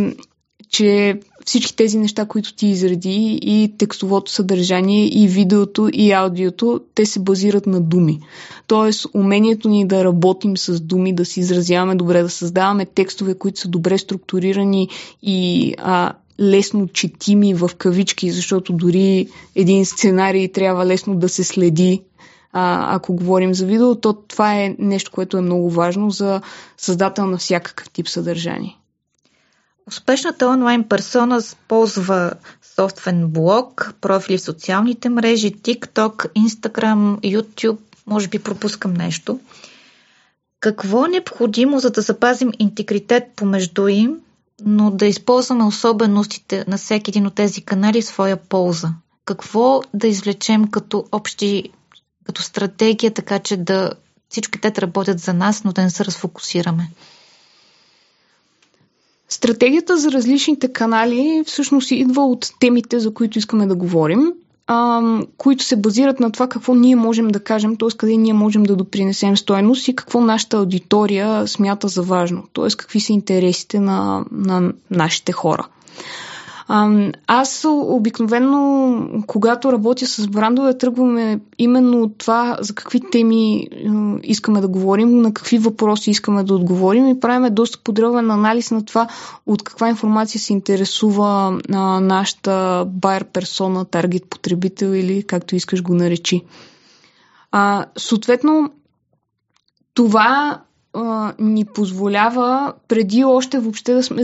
[0.69, 7.05] че всички тези неща, които ти изреди, и текстовото съдържание, и видеото, и аудиото, те
[7.05, 8.19] се базират на думи.
[8.67, 13.59] Тоест, умението ни да работим с думи, да си изразяваме добре, да създаваме текстове, които
[13.59, 14.89] са добре структурирани
[15.23, 22.01] и а, лесно четими в кавички, защото дори един сценарий трябва лесно да се следи
[22.53, 26.41] а, ако говорим за видео, то това е нещо, което е много важно за
[26.77, 28.75] създател на всякакъв тип съдържание.
[29.89, 32.33] Успешната онлайн персона ползва
[32.75, 39.39] собствен блог, профили в социалните мрежи, TikTok, Instagram, YouTube, може би пропускам нещо.
[40.59, 44.17] Какво е необходимо, за да запазим интегритет помежду им,
[44.65, 48.89] но да използваме особеностите на всеки един от тези канали в своя полза?
[49.25, 51.69] Какво да извлечем като общи,
[52.23, 53.91] като стратегия, така че да
[54.29, 56.89] всички те работят за нас, но да не се разфокусираме?
[59.29, 64.33] Стратегията за различните канали всъщност идва от темите, за които искаме да говорим,
[65.37, 67.97] които се базират на това какво ние можем да кажем, т.е.
[67.97, 72.67] къде ние можем да допринесем стоеност и какво нашата аудитория смята за важно, т.е.
[72.77, 75.67] какви са интересите на, на нашите хора.
[77.27, 83.67] Аз обикновено, когато работя с брандове, тръгваме именно от това за какви теми
[84.23, 88.85] искаме да говорим, на какви въпроси искаме да отговорим и правиме доста подробен анализ на
[88.85, 89.07] това
[89.45, 91.59] от каква информация се интересува
[92.01, 96.43] нашата байер персона, таргет потребител или както искаш го наречи.
[97.51, 98.71] А, съответно,
[99.93, 100.61] това
[100.93, 104.23] а, ни позволява преди още въобще да сме.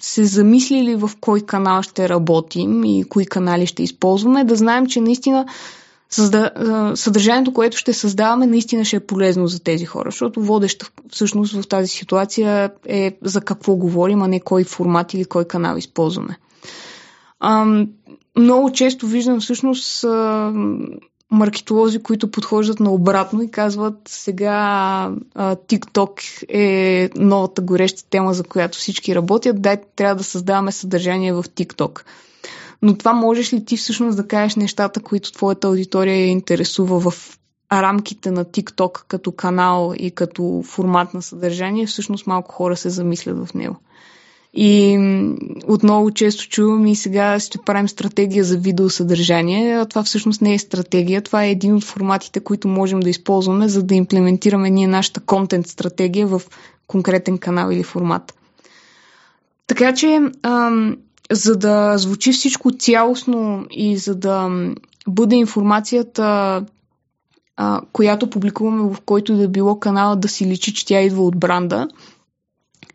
[0.00, 5.00] Се замислили в кой канал ще работим и кои канали ще използваме, да знаем, че
[5.00, 5.46] наистина
[6.10, 6.50] създа...
[6.94, 11.68] съдържанието, което ще създаваме, наистина ще е полезно за тези хора, защото водеща всъщност в
[11.68, 16.38] тази ситуация е за какво говорим, а не кой формат или кой канал използваме.
[17.40, 17.88] Ам,
[18.36, 20.04] много често виждам всъщност
[21.32, 24.52] маркетолози, които подхождат наобратно и казват сега
[25.34, 31.32] а, TikTok е новата гореща тема, за която всички работят, дай трябва да създаваме съдържание
[31.32, 32.02] в TikTok.
[32.82, 37.38] Но това можеш ли ти всъщност да кажеш нещата, които твоята аудитория я интересува в
[37.72, 43.46] рамките на TikTok като канал и като формат на съдържание, всъщност малко хора се замислят
[43.46, 43.76] в него.
[44.54, 44.98] И
[45.66, 50.58] отново често чувам и сега ще правим стратегия за видеосъдържание, а това всъщност не е
[50.58, 55.20] стратегия, това е един от форматите, които можем да използваме, за да имплементираме ние нашата
[55.20, 56.42] контент стратегия в
[56.86, 58.34] конкретен канал или формат.
[59.66, 60.96] Така че, ам,
[61.30, 64.50] за да звучи всичко цялостно и за да
[65.08, 66.64] бъде информацията,
[67.56, 71.36] а, която публикуваме в който да било канала, да си личи, че тя идва от
[71.36, 71.88] бранда,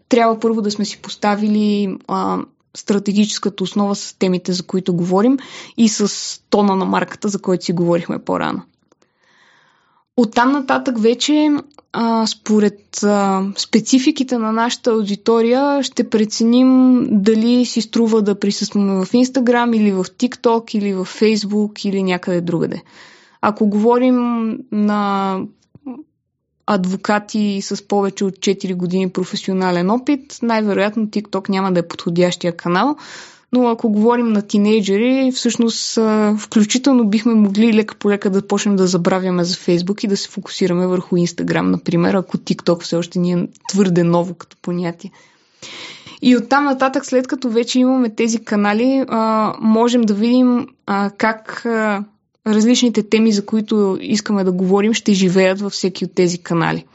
[0.10, 2.40] трябва първо да сме си поставили а,
[2.78, 5.38] стратегическата основа с темите, за които говорим
[5.78, 8.62] и с тона на марката, за който си говорихме по-рано.
[10.18, 11.50] Оттам нататък вече,
[11.94, 19.12] а, според а, спецификите на нашата аудитория, ще преценим дали си струва да присъстваме в
[19.12, 22.82] Instagram или в TikTok или в Facebook или някъде другаде.
[23.42, 25.40] Ако говорим на
[26.68, 32.96] адвокати с повече от 4 години професионален опит, най-вероятно TikTok няма да е подходящия канал.
[33.52, 36.00] Но ако говорим на тинейджери, всъщност
[36.40, 40.30] включително бихме могли лека по лека да почнем да забравяме за Фейсбук и да се
[40.30, 45.12] фокусираме върху Инстаграм, например, ако TikTok все още ни е твърде ново като понятие.
[46.22, 49.06] И оттам нататък, след като вече имаме тези канали,
[49.62, 50.68] можем да видим
[51.18, 51.66] как
[52.48, 56.86] различните теми, за които искаме да говорим, ще живеят във всеки от тези канали.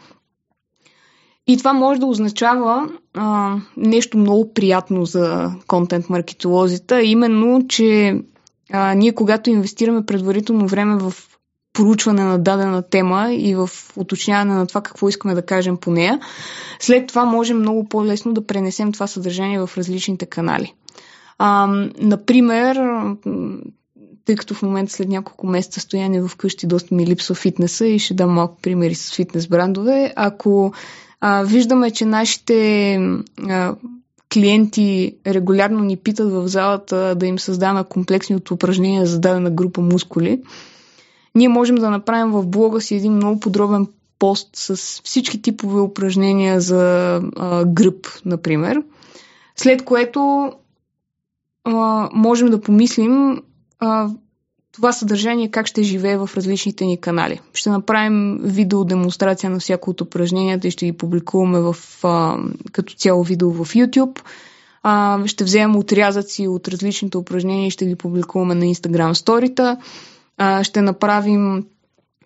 [1.47, 8.17] И това може да означава а, нещо много приятно за контент маркетолозите, именно, че
[8.73, 11.15] а, ние когато инвестираме предварително време в
[11.73, 16.21] проучване на дадена тема и в уточняване на това какво искаме да кажем по нея,
[16.81, 20.75] след това можем много по-лесно да пренесем това съдържание в различните канали.
[21.39, 21.67] А,
[21.99, 22.81] например,
[24.25, 27.99] тъй като в момента след няколко месеца стояние в къщи доста ми липсва фитнеса и
[27.99, 30.13] ще дам малко примери с фитнес брандове.
[30.17, 30.73] Ако
[31.21, 32.95] а, виждаме, че нашите
[33.49, 33.75] а,
[34.33, 39.81] клиенти регулярно ни питат в залата да им създаваме комплексни от упражнения за дадена група
[39.81, 40.43] мускули,
[41.35, 43.87] ние можем да направим в блога си един много подробен
[44.19, 48.83] пост с всички типове упражнения за а, гръб, например,
[49.57, 50.53] след което
[51.65, 53.43] а, можем да помислим
[53.83, 54.09] а,
[54.73, 57.41] това съдържание как ще живее в различните ни канали.
[57.55, 62.37] Ще направим видеодемонстрация на всяко от упражненията и ще ги публикуваме в, а,
[62.73, 64.21] като цяло видео в YouTube.
[64.83, 69.77] А, ще вземем отрязъци от различните упражнения и ще ги публикуваме на Instagram сторита.
[70.39, 71.65] А, ще направим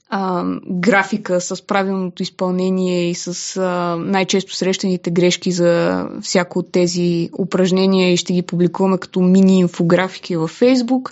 [0.08, 7.30] а, графика с правилното изпълнение и с а, най-често срещаните грешки за всяко от тези
[7.38, 11.10] упражнения и ще ги публикуваме като мини инфографики във Facebook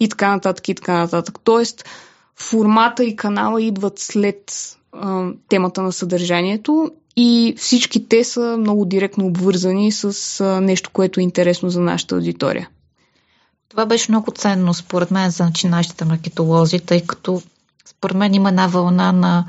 [0.00, 1.38] и така нататък и така нататък.
[1.44, 1.84] Тоест,
[2.36, 4.52] формата и канала идват след
[4.92, 11.20] а, темата на съдържанието и всички те са много директно обвързани с а, нещо, което
[11.20, 12.68] е интересно за нашата аудитория.
[13.68, 17.42] Това беше много ценно, според мен, за начинащите маркетолози, тъй като
[17.86, 19.46] според мен има една вълна на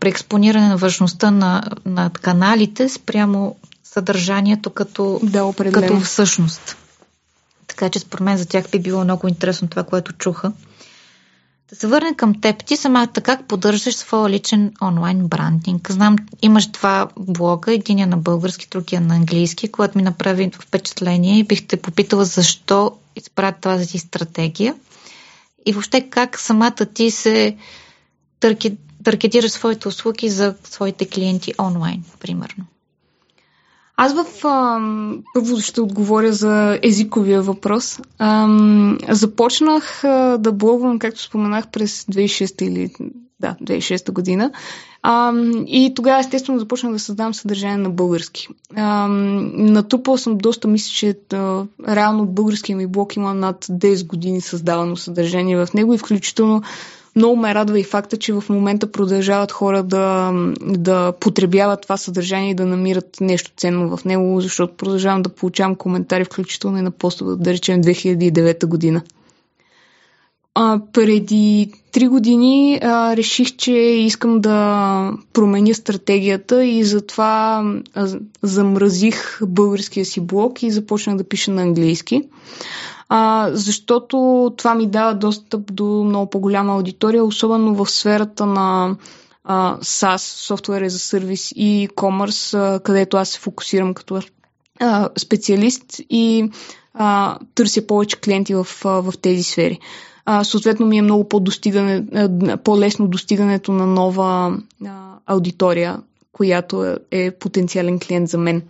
[0.00, 6.76] преекспониране на важността на, на каналите спрямо съдържанието като, да, като всъщност.
[7.76, 10.52] Така че според мен за тях би било много интересно това, което чуха.
[11.68, 12.64] Да се върнем към теб.
[12.64, 15.92] Ти самата как поддържаш своя личен онлайн брандинг?
[15.92, 21.44] Знам, имаш два блога, един на български, другия на английски, което ми направи впечатление и
[21.44, 24.74] бих те попитала защо избра тази стратегия
[25.66, 27.56] и въобще как самата ти се
[29.04, 32.66] таргетираш своите услуги за своите клиенти онлайн, примерно.
[33.96, 34.44] Аз в...
[34.44, 34.80] А,
[35.34, 37.92] първо ще отговоря за езиковия въпрос.
[37.92, 39.08] ще отговоря за езиковия въпрос.
[39.08, 42.90] А, започнах а, да блогвам, както споменах, през 2006 или
[43.40, 44.50] да, 2006 година.
[45.02, 45.32] А,
[45.66, 48.48] и тогава, естествено, започнах да създавам съдържание на български.
[48.74, 54.40] А, натрупал съм доста, мисля, че а, реално българския ми блог има над 10 години
[54.40, 56.62] създавано съдържание в него и включително
[57.16, 62.50] много ме радва и факта, че в момента продължават хора да, да потребяват това съдържание
[62.50, 66.90] и да намират нещо ценно в него, защото продължавам да получавам коментари, включително и на
[66.90, 69.02] постове, да речем 2009 година.
[70.58, 77.64] А, преди три години а, реших, че искам да променя стратегията и затова
[77.94, 78.08] а,
[78.42, 82.22] замразих българския си блог и започнах да пиша на английски.
[83.08, 84.16] А, защото
[84.56, 88.96] това ми дава достъп до много по-голяма аудитория, особено в сферата на
[89.44, 94.20] а, SaaS, Software as a Service и e-commerce, където аз се фокусирам като
[94.80, 96.50] а, специалист и
[96.94, 99.78] а, търся повече клиенти в, в тези сфери
[100.26, 102.04] а, съответно ми е много по-достигане,
[102.64, 106.02] по-лесно достигането на нова а, аудитория,
[106.32, 108.62] която е, е потенциален клиент за мен.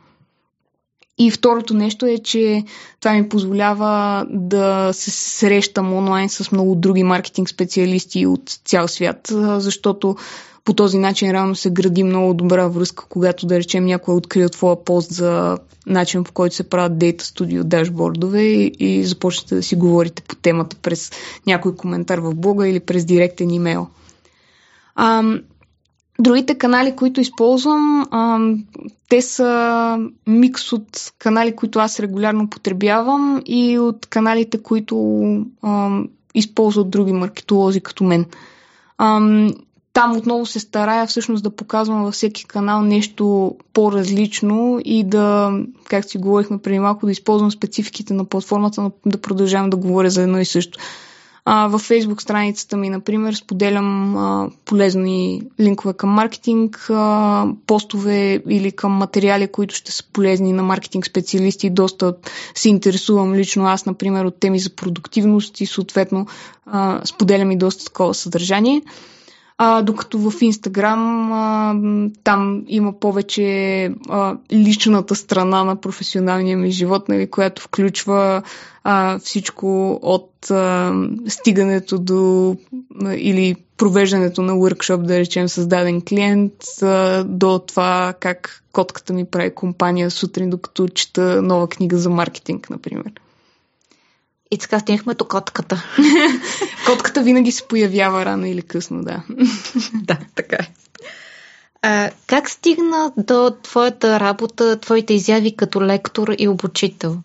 [1.18, 2.64] И второто нещо е, че
[3.00, 9.32] това ми позволява да се срещам онлайн с много други маркетинг специалисти от цял свят,
[9.58, 10.16] защото
[10.64, 14.48] по този начин реално се гради много добра връзка, когато да речем някой е открил
[14.48, 19.62] твоя пост за начин по който се правят Data Studio дашбордове и, и започнете да
[19.62, 21.12] си говорите по темата през
[21.46, 23.86] някой коментар в блога или през директен имейл.
[24.94, 25.22] А,
[26.18, 28.38] другите канали, които използвам, а,
[29.08, 35.26] те са микс от канали, които аз регулярно потребявам и от каналите, които
[35.62, 36.00] а,
[36.34, 38.24] използват други маркетолози като мен.
[38.98, 39.20] А,
[39.96, 45.52] там отново се старая всъщност да показвам във всеки канал нещо по-различно и да,
[45.84, 50.10] както си говорихме преди малко, да използвам спецификите на платформата, но да продължавам да говоря
[50.10, 50.78] за едно и също.
[51.48, 58.72] А, във Facebook страницата ми, например, споделям а, полезни линкове към маркетинг, а, постове или
[58.72, 61.70] към материали, които ще са полезни на маркетинг специалисти.
[61.70, 62.14] Доста
[62.54, 66.26] се интересувам лично аз, например, от теми за продуктивност и съответно
[66.66, 68.82] а, споделям и доста такова съдържание.
[69.58, 77.30] А, докато в Инстаграм там има повече а, личната страна на професионалния ми живот, нали,
[77.30, 78.42] която включва
[78.88, 80.94] а, всичко от а,
[81.28, 82.56] стигането до
[83.04, 89.24] а, или провеждането на workshop, да речем, създаден клиент, а, до това как котката ми
[89.24, 93.12] прави компания сутрин, докато чета нова книга за маркетинг, например.
[94.50, 95.84] И така стигнахме до котката.
[96.86, 99.22] котката винаги се появява рано или късно, да.
[99.94, 100.68] да, така е.
[101.82, 107.16] А, как стигна до твоята работа, твоите изяви като лектор и обучител?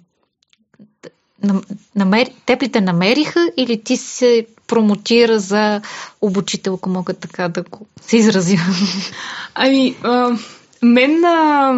[1.96, 2.30] Намер...
[2.62, 5.82] Ли те намериха или ти се промотира за
[6.22, 8.58] обучител, ако мога така да го се изразя?
[9.56, 10.38] Ами, а,
[10.82, 11.74] мен а,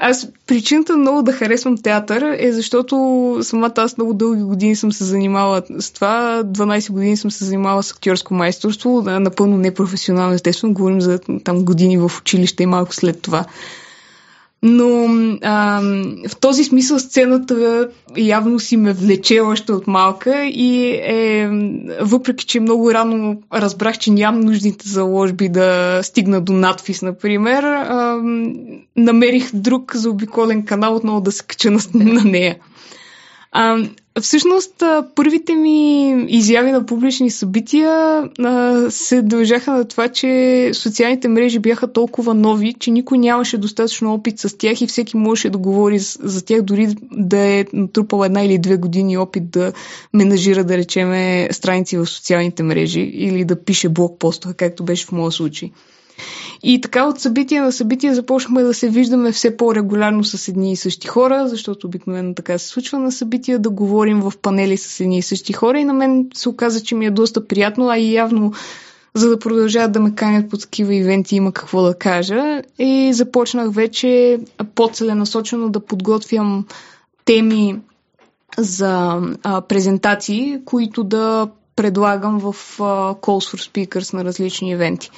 [0.00, 5.04] аз причината много да харесвам театър е защото самата аз много дълги години съм се
[5.04, 6.42] занимавала с това.
[6.44, 10.74] 12 години съм се занимавала с актьорско майсторство, напълно непрофесионално, естествено.
[10.74, 13.44] Говорим за там години в училище и малко след това.
[14.64, 15.06] Но
[15.42, 15.80] а,
[16.28, 21.48] в този смисъл сцената явно си ме влече още от малка и е,
[22.00, 28.20] въпреки, че много рано разбрах, че нямам нуждите заложби да стигна до надфис, например, а,
[28.96, 32.56] намерих друг заобиколен канал отново да се кача на, на нея.
[33.52, 33.78] А,
[34.20, 34.82] всъщност,
[35.14, 38.22] първите ми изяви на публични събития
[38.90, 44.38] се дължаха на това, че социалните мрежи бяха толкова нови, че никой нямаше достатъчно опит
[44.38, 48.58] с тях и всеки можеше да говори за тях, дори да е натрупал една или
[48.58, 49.72] две години опит да
[50.12, 55.12] менажира, да речеме, страници в социалните мрежи или да пише блог постове, както беше в
[55.12, 55.70] моя случай.
[56.62, 60.76] И така от събитие на събитие започнахме да се виждаме все по-регулярно с едни и
[60.76, 65.18] същи хора, защото обикновено така се случва на събития, да говорим в панели с едни
[65.18, 68.14] и същи хора и на мен се оказа, че ми е доста приятно, а и
[68.14, 68.52] явно
[69.14, 72.62] за да продължават да ме канят по такива ивенти, има какво да кажа.
[72.78, 74.40] И започнах вече
[74.74, 76.66] по-целенасочено да подготвям
[77.24, 77.80] теми
[78.58, 82.46] за а, презентации, които да предлагам в
[82.80, 85.10] а, Calls for Speakers на различни ивенти.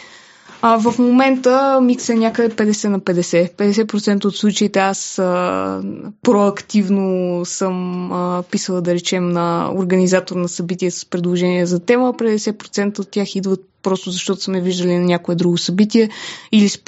[0.66, 3.56] А, в момента микс е някъде 50 на 50.
[3.56, 5.82] 50% от случаите аз а,
[6.22, 12.14] проактивно съм а, писала, да речем, на организатор на събитие с предложение за тема.
[12.14, 16.10] 50% от тях идват просто защото сме виждали на някое друго събитие
[16.52, 16.84] или се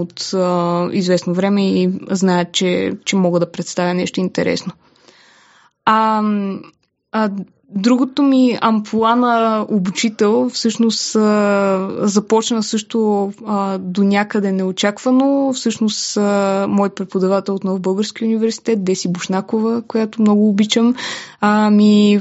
[0.00, 4.72] от а, известно време и знаят, че, че мога да представя нещо интересно.
[5.84, 6.22] А,
[7.12, 7.30] а
[7.74, 11.12] Другото ми ампула на обучител всъщност
[12.08, 13.32] започна също
[13.78, 15.52] до някъде неочаквано.
[15.52, 20.94] Всъщност а, мой преподавател от Нов Български университет, Деси Бушнакова, която много обичам,
[21.70, 22.20] ми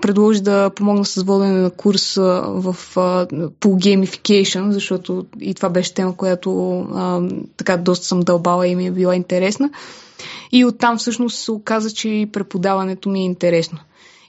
[0.00, 3.26] предложи да помогна с водене на курс в, а,
[3.60, 6.86] по gamification, защото и това беше тема, която
[7.56, 9.70] така доста съм дълбала и ми е била интересна.
[10.52, 13.78] И оттам всъщност се оказа, че преподаването ми е интересно.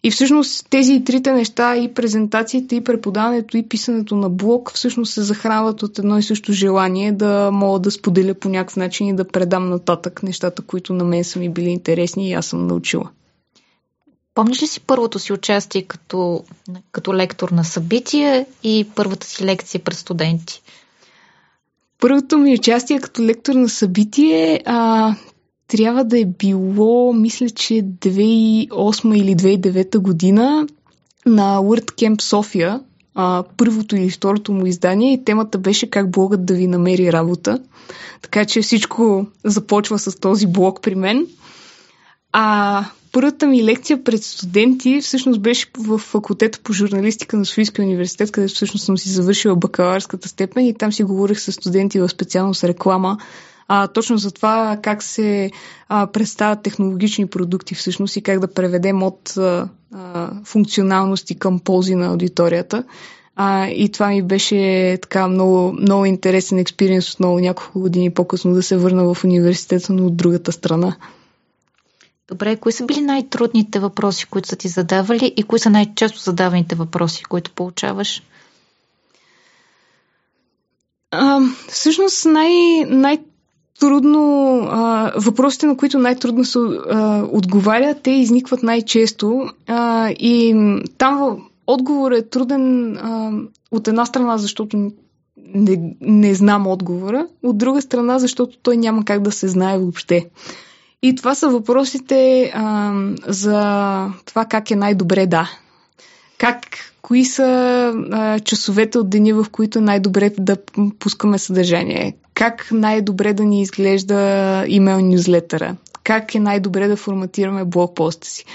[0.04, 5.22] И всъщност тези трите неща, и презентациите, и преподаването, и писането на блог, всъщност се
[5.22, 9.28] захранват от едно и също желание да мога да споделя по някакъв начин и да
[9.28, 13.10] предам нататък нещата, които на мен са ми били интересни и аз съм научила.
[14.34, 16.44] Помниш ли си първото си участие като,
[16.92, 20.62] като лектор на събитие и първата си лекция пред студенти?
[22.00, 25.16] Първото ми участие като лектор на събитие, а,
[25.68, 30.68] трябва да е било, мисля, че 2008 или 2009 година
[31.26, 32.80] на WordCamp София,
[33.16, 37.60] а, първото или второто му издание и темата беше как блогът да ви намери работа.
[38.22, 41.28] Така че всичко започва с този блог при мен.
[42.32, 48.32] А първата ми лекция пред студенти всъщност беше в факултета по журналистика на Софийския университет,
[48.32, 52.64] където всъщност съм си завършила бакалавърската степен и там си говорих с студенти в специалност
[52.64, 53.18] реклама
[53.68, 55.52] а, точно за това как се
[55.90, 61.96] а, представят технологични продукти всъщност и как да преведем от а, а, функционалности към ползи
[61.96, 62.84] на аудиторията.
[63.36, 68.64] А, и това ми беше така много, много интересен експириенс отново няколко години по-късно да
[68.64, 70.96] се върна в университета, но от другата страна.
[72.28, 76.76] Добре, кои са били най-трудните въпроси, които са ти задавали и кои са най-често задаваните
[76.76, 78.24] въпроси, които получаваш?
[81.12, 81.40] А,
[81.70, 83.20] всъщност най- най-
[83.80, 90.56] трудно, а, въпросите, на които най-трудно се а, отговаря, те изникват най-често а, и
[90.98, 93.32] там отговор е труден а,
[93.72, 94.92] от една страна, защото
[95.54, 100.30] не, не знам отговора, от друга страна, защото той няма как да се знае въобще.
[101.02, 102.94] И това са въпросите а,
[103.28, 103.60] за
[104.26, 105.50] това как е най-добре да.
[106.38, 106.60] Как,
[107.02, 107.44] кои са
[108.12, 110.58] а, часовете от деня, в които най-добре да
[111.00, 112.16] пускаме съдържание?
[112.38, 118.46] как най-добре да ни изглежда имейл нюзлетъра, как е най-добре да форматираме блокпоста си,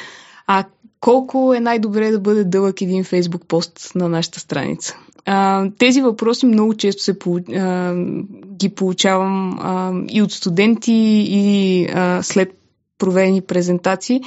[0.47, 0.65] а
[1.01, 4.97] колко е най-добре да бъде дълъг един фейсбук пост на нашата страница.
[5.27, 7.15] А, тези въпроси много често се,
[7.57, 7.95] а,
[8.55, 12.55] ги получавам а, и от студенти, и а, след
[12.99, 14.21] проведени презентации.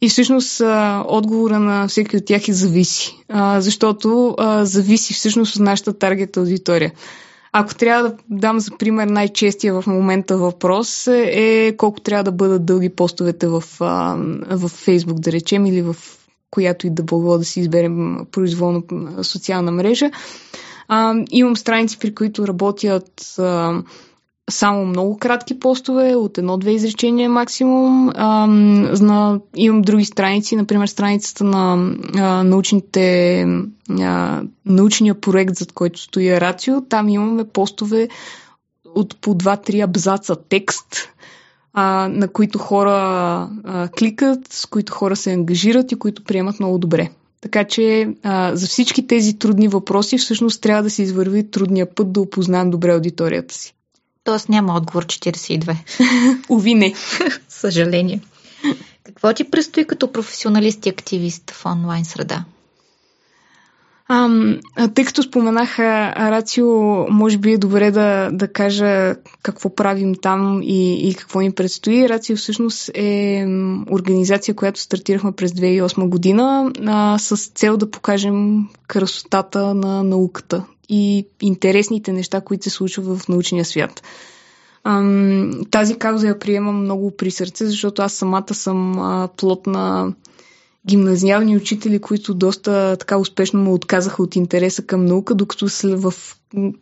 [0.00, 3.18] И всъщност а, отговора на всеки от тях е зависи,
[3.58, 6.92] защото зависи всъщност от нашата таргет аудитория.
[7.56, 12.66] Ако трябва да дам за пример най-честия в момента въпрос е колко трябва да бъдат
[12.66, 15.96] дълги постовете в, в Facebook, да речем, или в
[16.50, 18.82] която и да било да си изберем произволно
[19.22, 20.10] социална мрежа.
[21.30, 23.82] Имам страници, при които работят а,
[24.50, 28.10] само много кратки постове, от едно-две изречения максимум.
[28.14, 33.40] А, на, имам други страници, например страницата на а, научните,
[34.00, 36.80] а, научния проект, зад който стои Рацио.
[36.80, 38.08] Там имаме постове
[38.94, 41.08] от по 2-3 абзаца текст,
[41.72, 42.90] а, на които хора
[43.64, 47.10] а, кликат, с които хора се ангажират и които приемат много добре.
[47.40, 52.12] Така че а, за всички тези трудни въпроси всъщност трябва да се извърви трудния път
[52.12, 53.74] да опознаем добре аудиторията си.
[54.24, 55.76] Тоест няма отговор 42.
[56.48, 56.94] Уви не.
[57.48, 58.20] Съжаление.
[59.04, 62.44] Какво ти предстои като професионалист и активист в онлайн среда?
[64.08, 64.28] А,
[64.94, 66.66] тъй като споменах Рацио,
[67.10, 72.08] може би е добре да, да кажа какво правим там и, и какво ни предстои.
[72.08, 73.46] Рацио всъщност е
[73.90, 81.26] организация, която стартирахме през 2008 година а, с цел да покажем красотата на науката и
[81.40, 84.02] интересните неща, които се случват в научния свят.
[85.70, 88.96] Тази кауза я приемам много при сърце, защото аз самата съм
[89.36, 90.12] плод на
[90.86, 96.14] гимназиални учители, които доста така успешно му отказаха от интереса към наука, докато в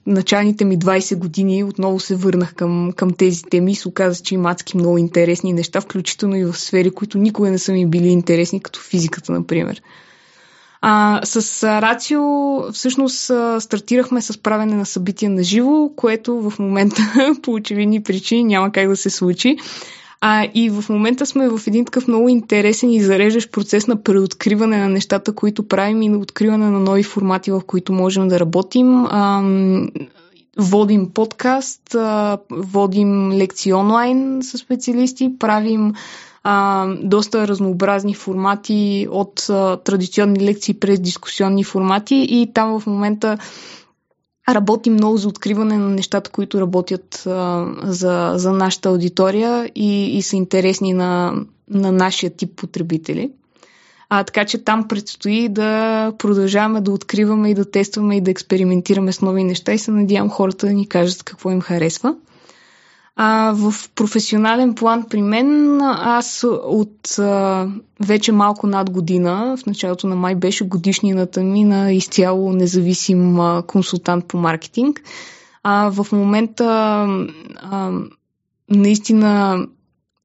[0.06, 4.34] началните ми 20 години отново се върнах към, към тези теми и се оказа, че
[4.34, 8.08] има адски много интересни неща, включително и в сфери, които никога не са ми били
[8.08, 9.82] интересни, като физиката, например.
[10.80, 12.22] А, с Рацио
[12.72, 17.02] всъщност стартирахме с правене на събития на живо, което в момента
[17.42, 19.56] по очевидни причини няма как да се случи.
[20.24, 24.78] А, и в момента сме в един такъв много интересен и зареждащ процес на преоткриване
[24.78, 29.06] на нещата, които правим и на откриване на нови формати, в които можем да работим.
[29.06, 29.42] А,
[30.58, 31.96] водим подкаст,
[32.50, 35.94] водим лекции онлайн с специалисти, правим
[36.44, 43.38] а, доста разнообразни формати от а, традиционни лекции през дискусионни формати и там в момента
[44.48, 50.22] работим много за откриване на нещата, които работят а, за, за нашата аудитория и, и
[50.22, 51.34] са интересни на,
[51.70, 53.30] на нашия тип потребители.
[54.08, 59.12] А, така че там предстои да продължаваме да откриваме и да тестваме и да експериментираме
[59.12, 62.14] с нови неща и се надявам хората да ни кажат какво им харесва.
[63.16, 67.68] А, в професионален план при мен аз от а,
[68.00, 73.62] вече малко над година, в началото на май беше годишнината ми на изцяло независим а,
[73.66, 75.02] консултант по маркетинг.
[75.62, 77.06] А, в момента
[77.56, 77.90] а,
[78.70, 79.66] наистина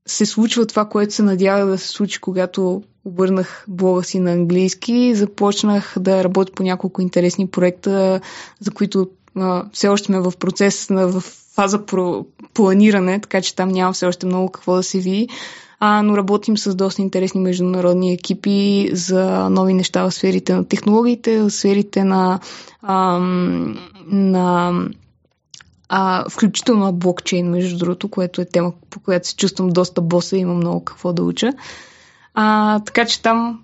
[0.08, 5.16] се случва това, което се надява да се случи, когато обърнах блога си на английски.
[5.16, 8.22] Започнах да работя по няколко интересни проекта,
[8.60, 11.24] за които а, все още сме в процес на в
[11.58, 15.30] фаза про планиране, така че там няма все още много какво да се види.
[15.80, 21.41] А, но работим с доста интересни международни екипи за нови неща в сферите на технологиите,
[21.41, 22.39] в сферите на,
[22.82, 23.20] а,
[24.08, 24.74] на
[25.89, 30.38] а, включително на блокчейн, между другото, което е тема, по която се чувствам доста боса
[30.38, 31.53] и имам много какво да уча.
[32.34, 33.64] А, така че там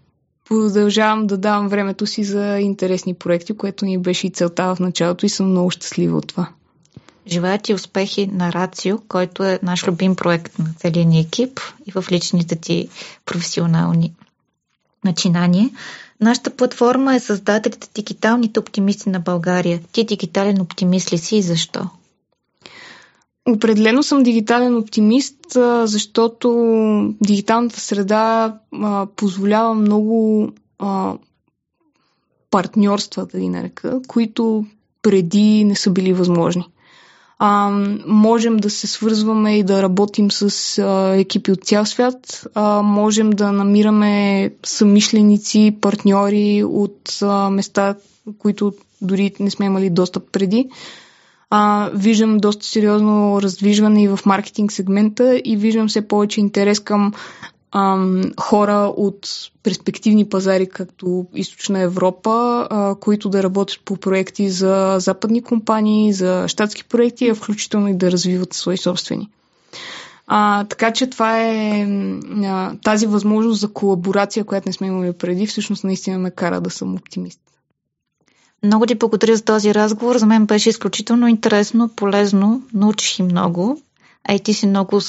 [0.50, 5.26] продължавам да давам времето си за интересни проекти, което ни беше и целта в началото
[5.26, 6.50] и съм много щастлива от това.
[7.28, 11.92] Желая ти успехи на Рацио, който е наш любим проект на целия ни екип и
[11.92, 12.90] в личните ти
[13.26, 14.14] професионални
[15.04, 15.70] начинания.
[16.22, 19.80] Нашата платформа е създателите Дигиталните оптимисти на България.
[19.92, 21.90] Ти дигитален оптимист ли си и защо?
[23.50, 25.36] Определено съм дигитален оптимист,
[25.84, 26.50] защото
[27.22, 28.58] дигиталната среда
[29.16, 30.50] позволява много
[32.52, 34.66] партньорства, да ги нарека, които
[35.02, 36.66] преди не са били възможни
[37.40, 37.70] а,
[38.08, 43.30] можем да се свързваме и да работим с а, екипи от цял свят, а, можем
[43.30, 47.96] да намираме самишленици, партньори от а, места,
[48.38, 50.70] които дори не сме имали достъп преди.
[51.50, 57.14] А, виждам доста сериозно раздвижване и в маркетинг сегмента и виждам все повече интерес към
[57.74, 59.30] ам, хора от
[59.64, 66.46] перспективни пазари, като Източна Европа, а, които да работят по проекти за западни компании, за
[66.48, 69.30] щатски проекти, а включително и да развиват свои собствени.
[70.28, 71.88] А, така че това е
[72.44, 76.70] а, тази възможност за колаборация, която не сме имали преди, всъщност наистина ме кара да
[76.70, 77.40] съм оптимист.
[78.64, 80.18] Много ти благодаря за този разговор.
[80.18, 83.82] За мен беше изключително интересно, полезно, научих и много.
[84.24, 85.02] А и ти си много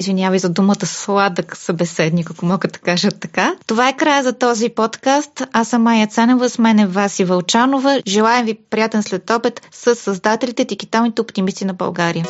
[0.00, 3.54] Извинявай за думата сладък събеседник, ако мога да кажа така.
[3.66, 5.42] Това е края за този подкаст.
[5.52, 8.02] Аз съм Майя Цанева, с мен е Васи Вълчанова.
[8.06, 12.26] Желаем ви приятен след обед с създателите Дигиталните оптимисти на България.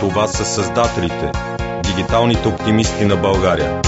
[0.00, 1.32] Това са създателите
[1.84, 3.82] Дигиталните оптимисти на България.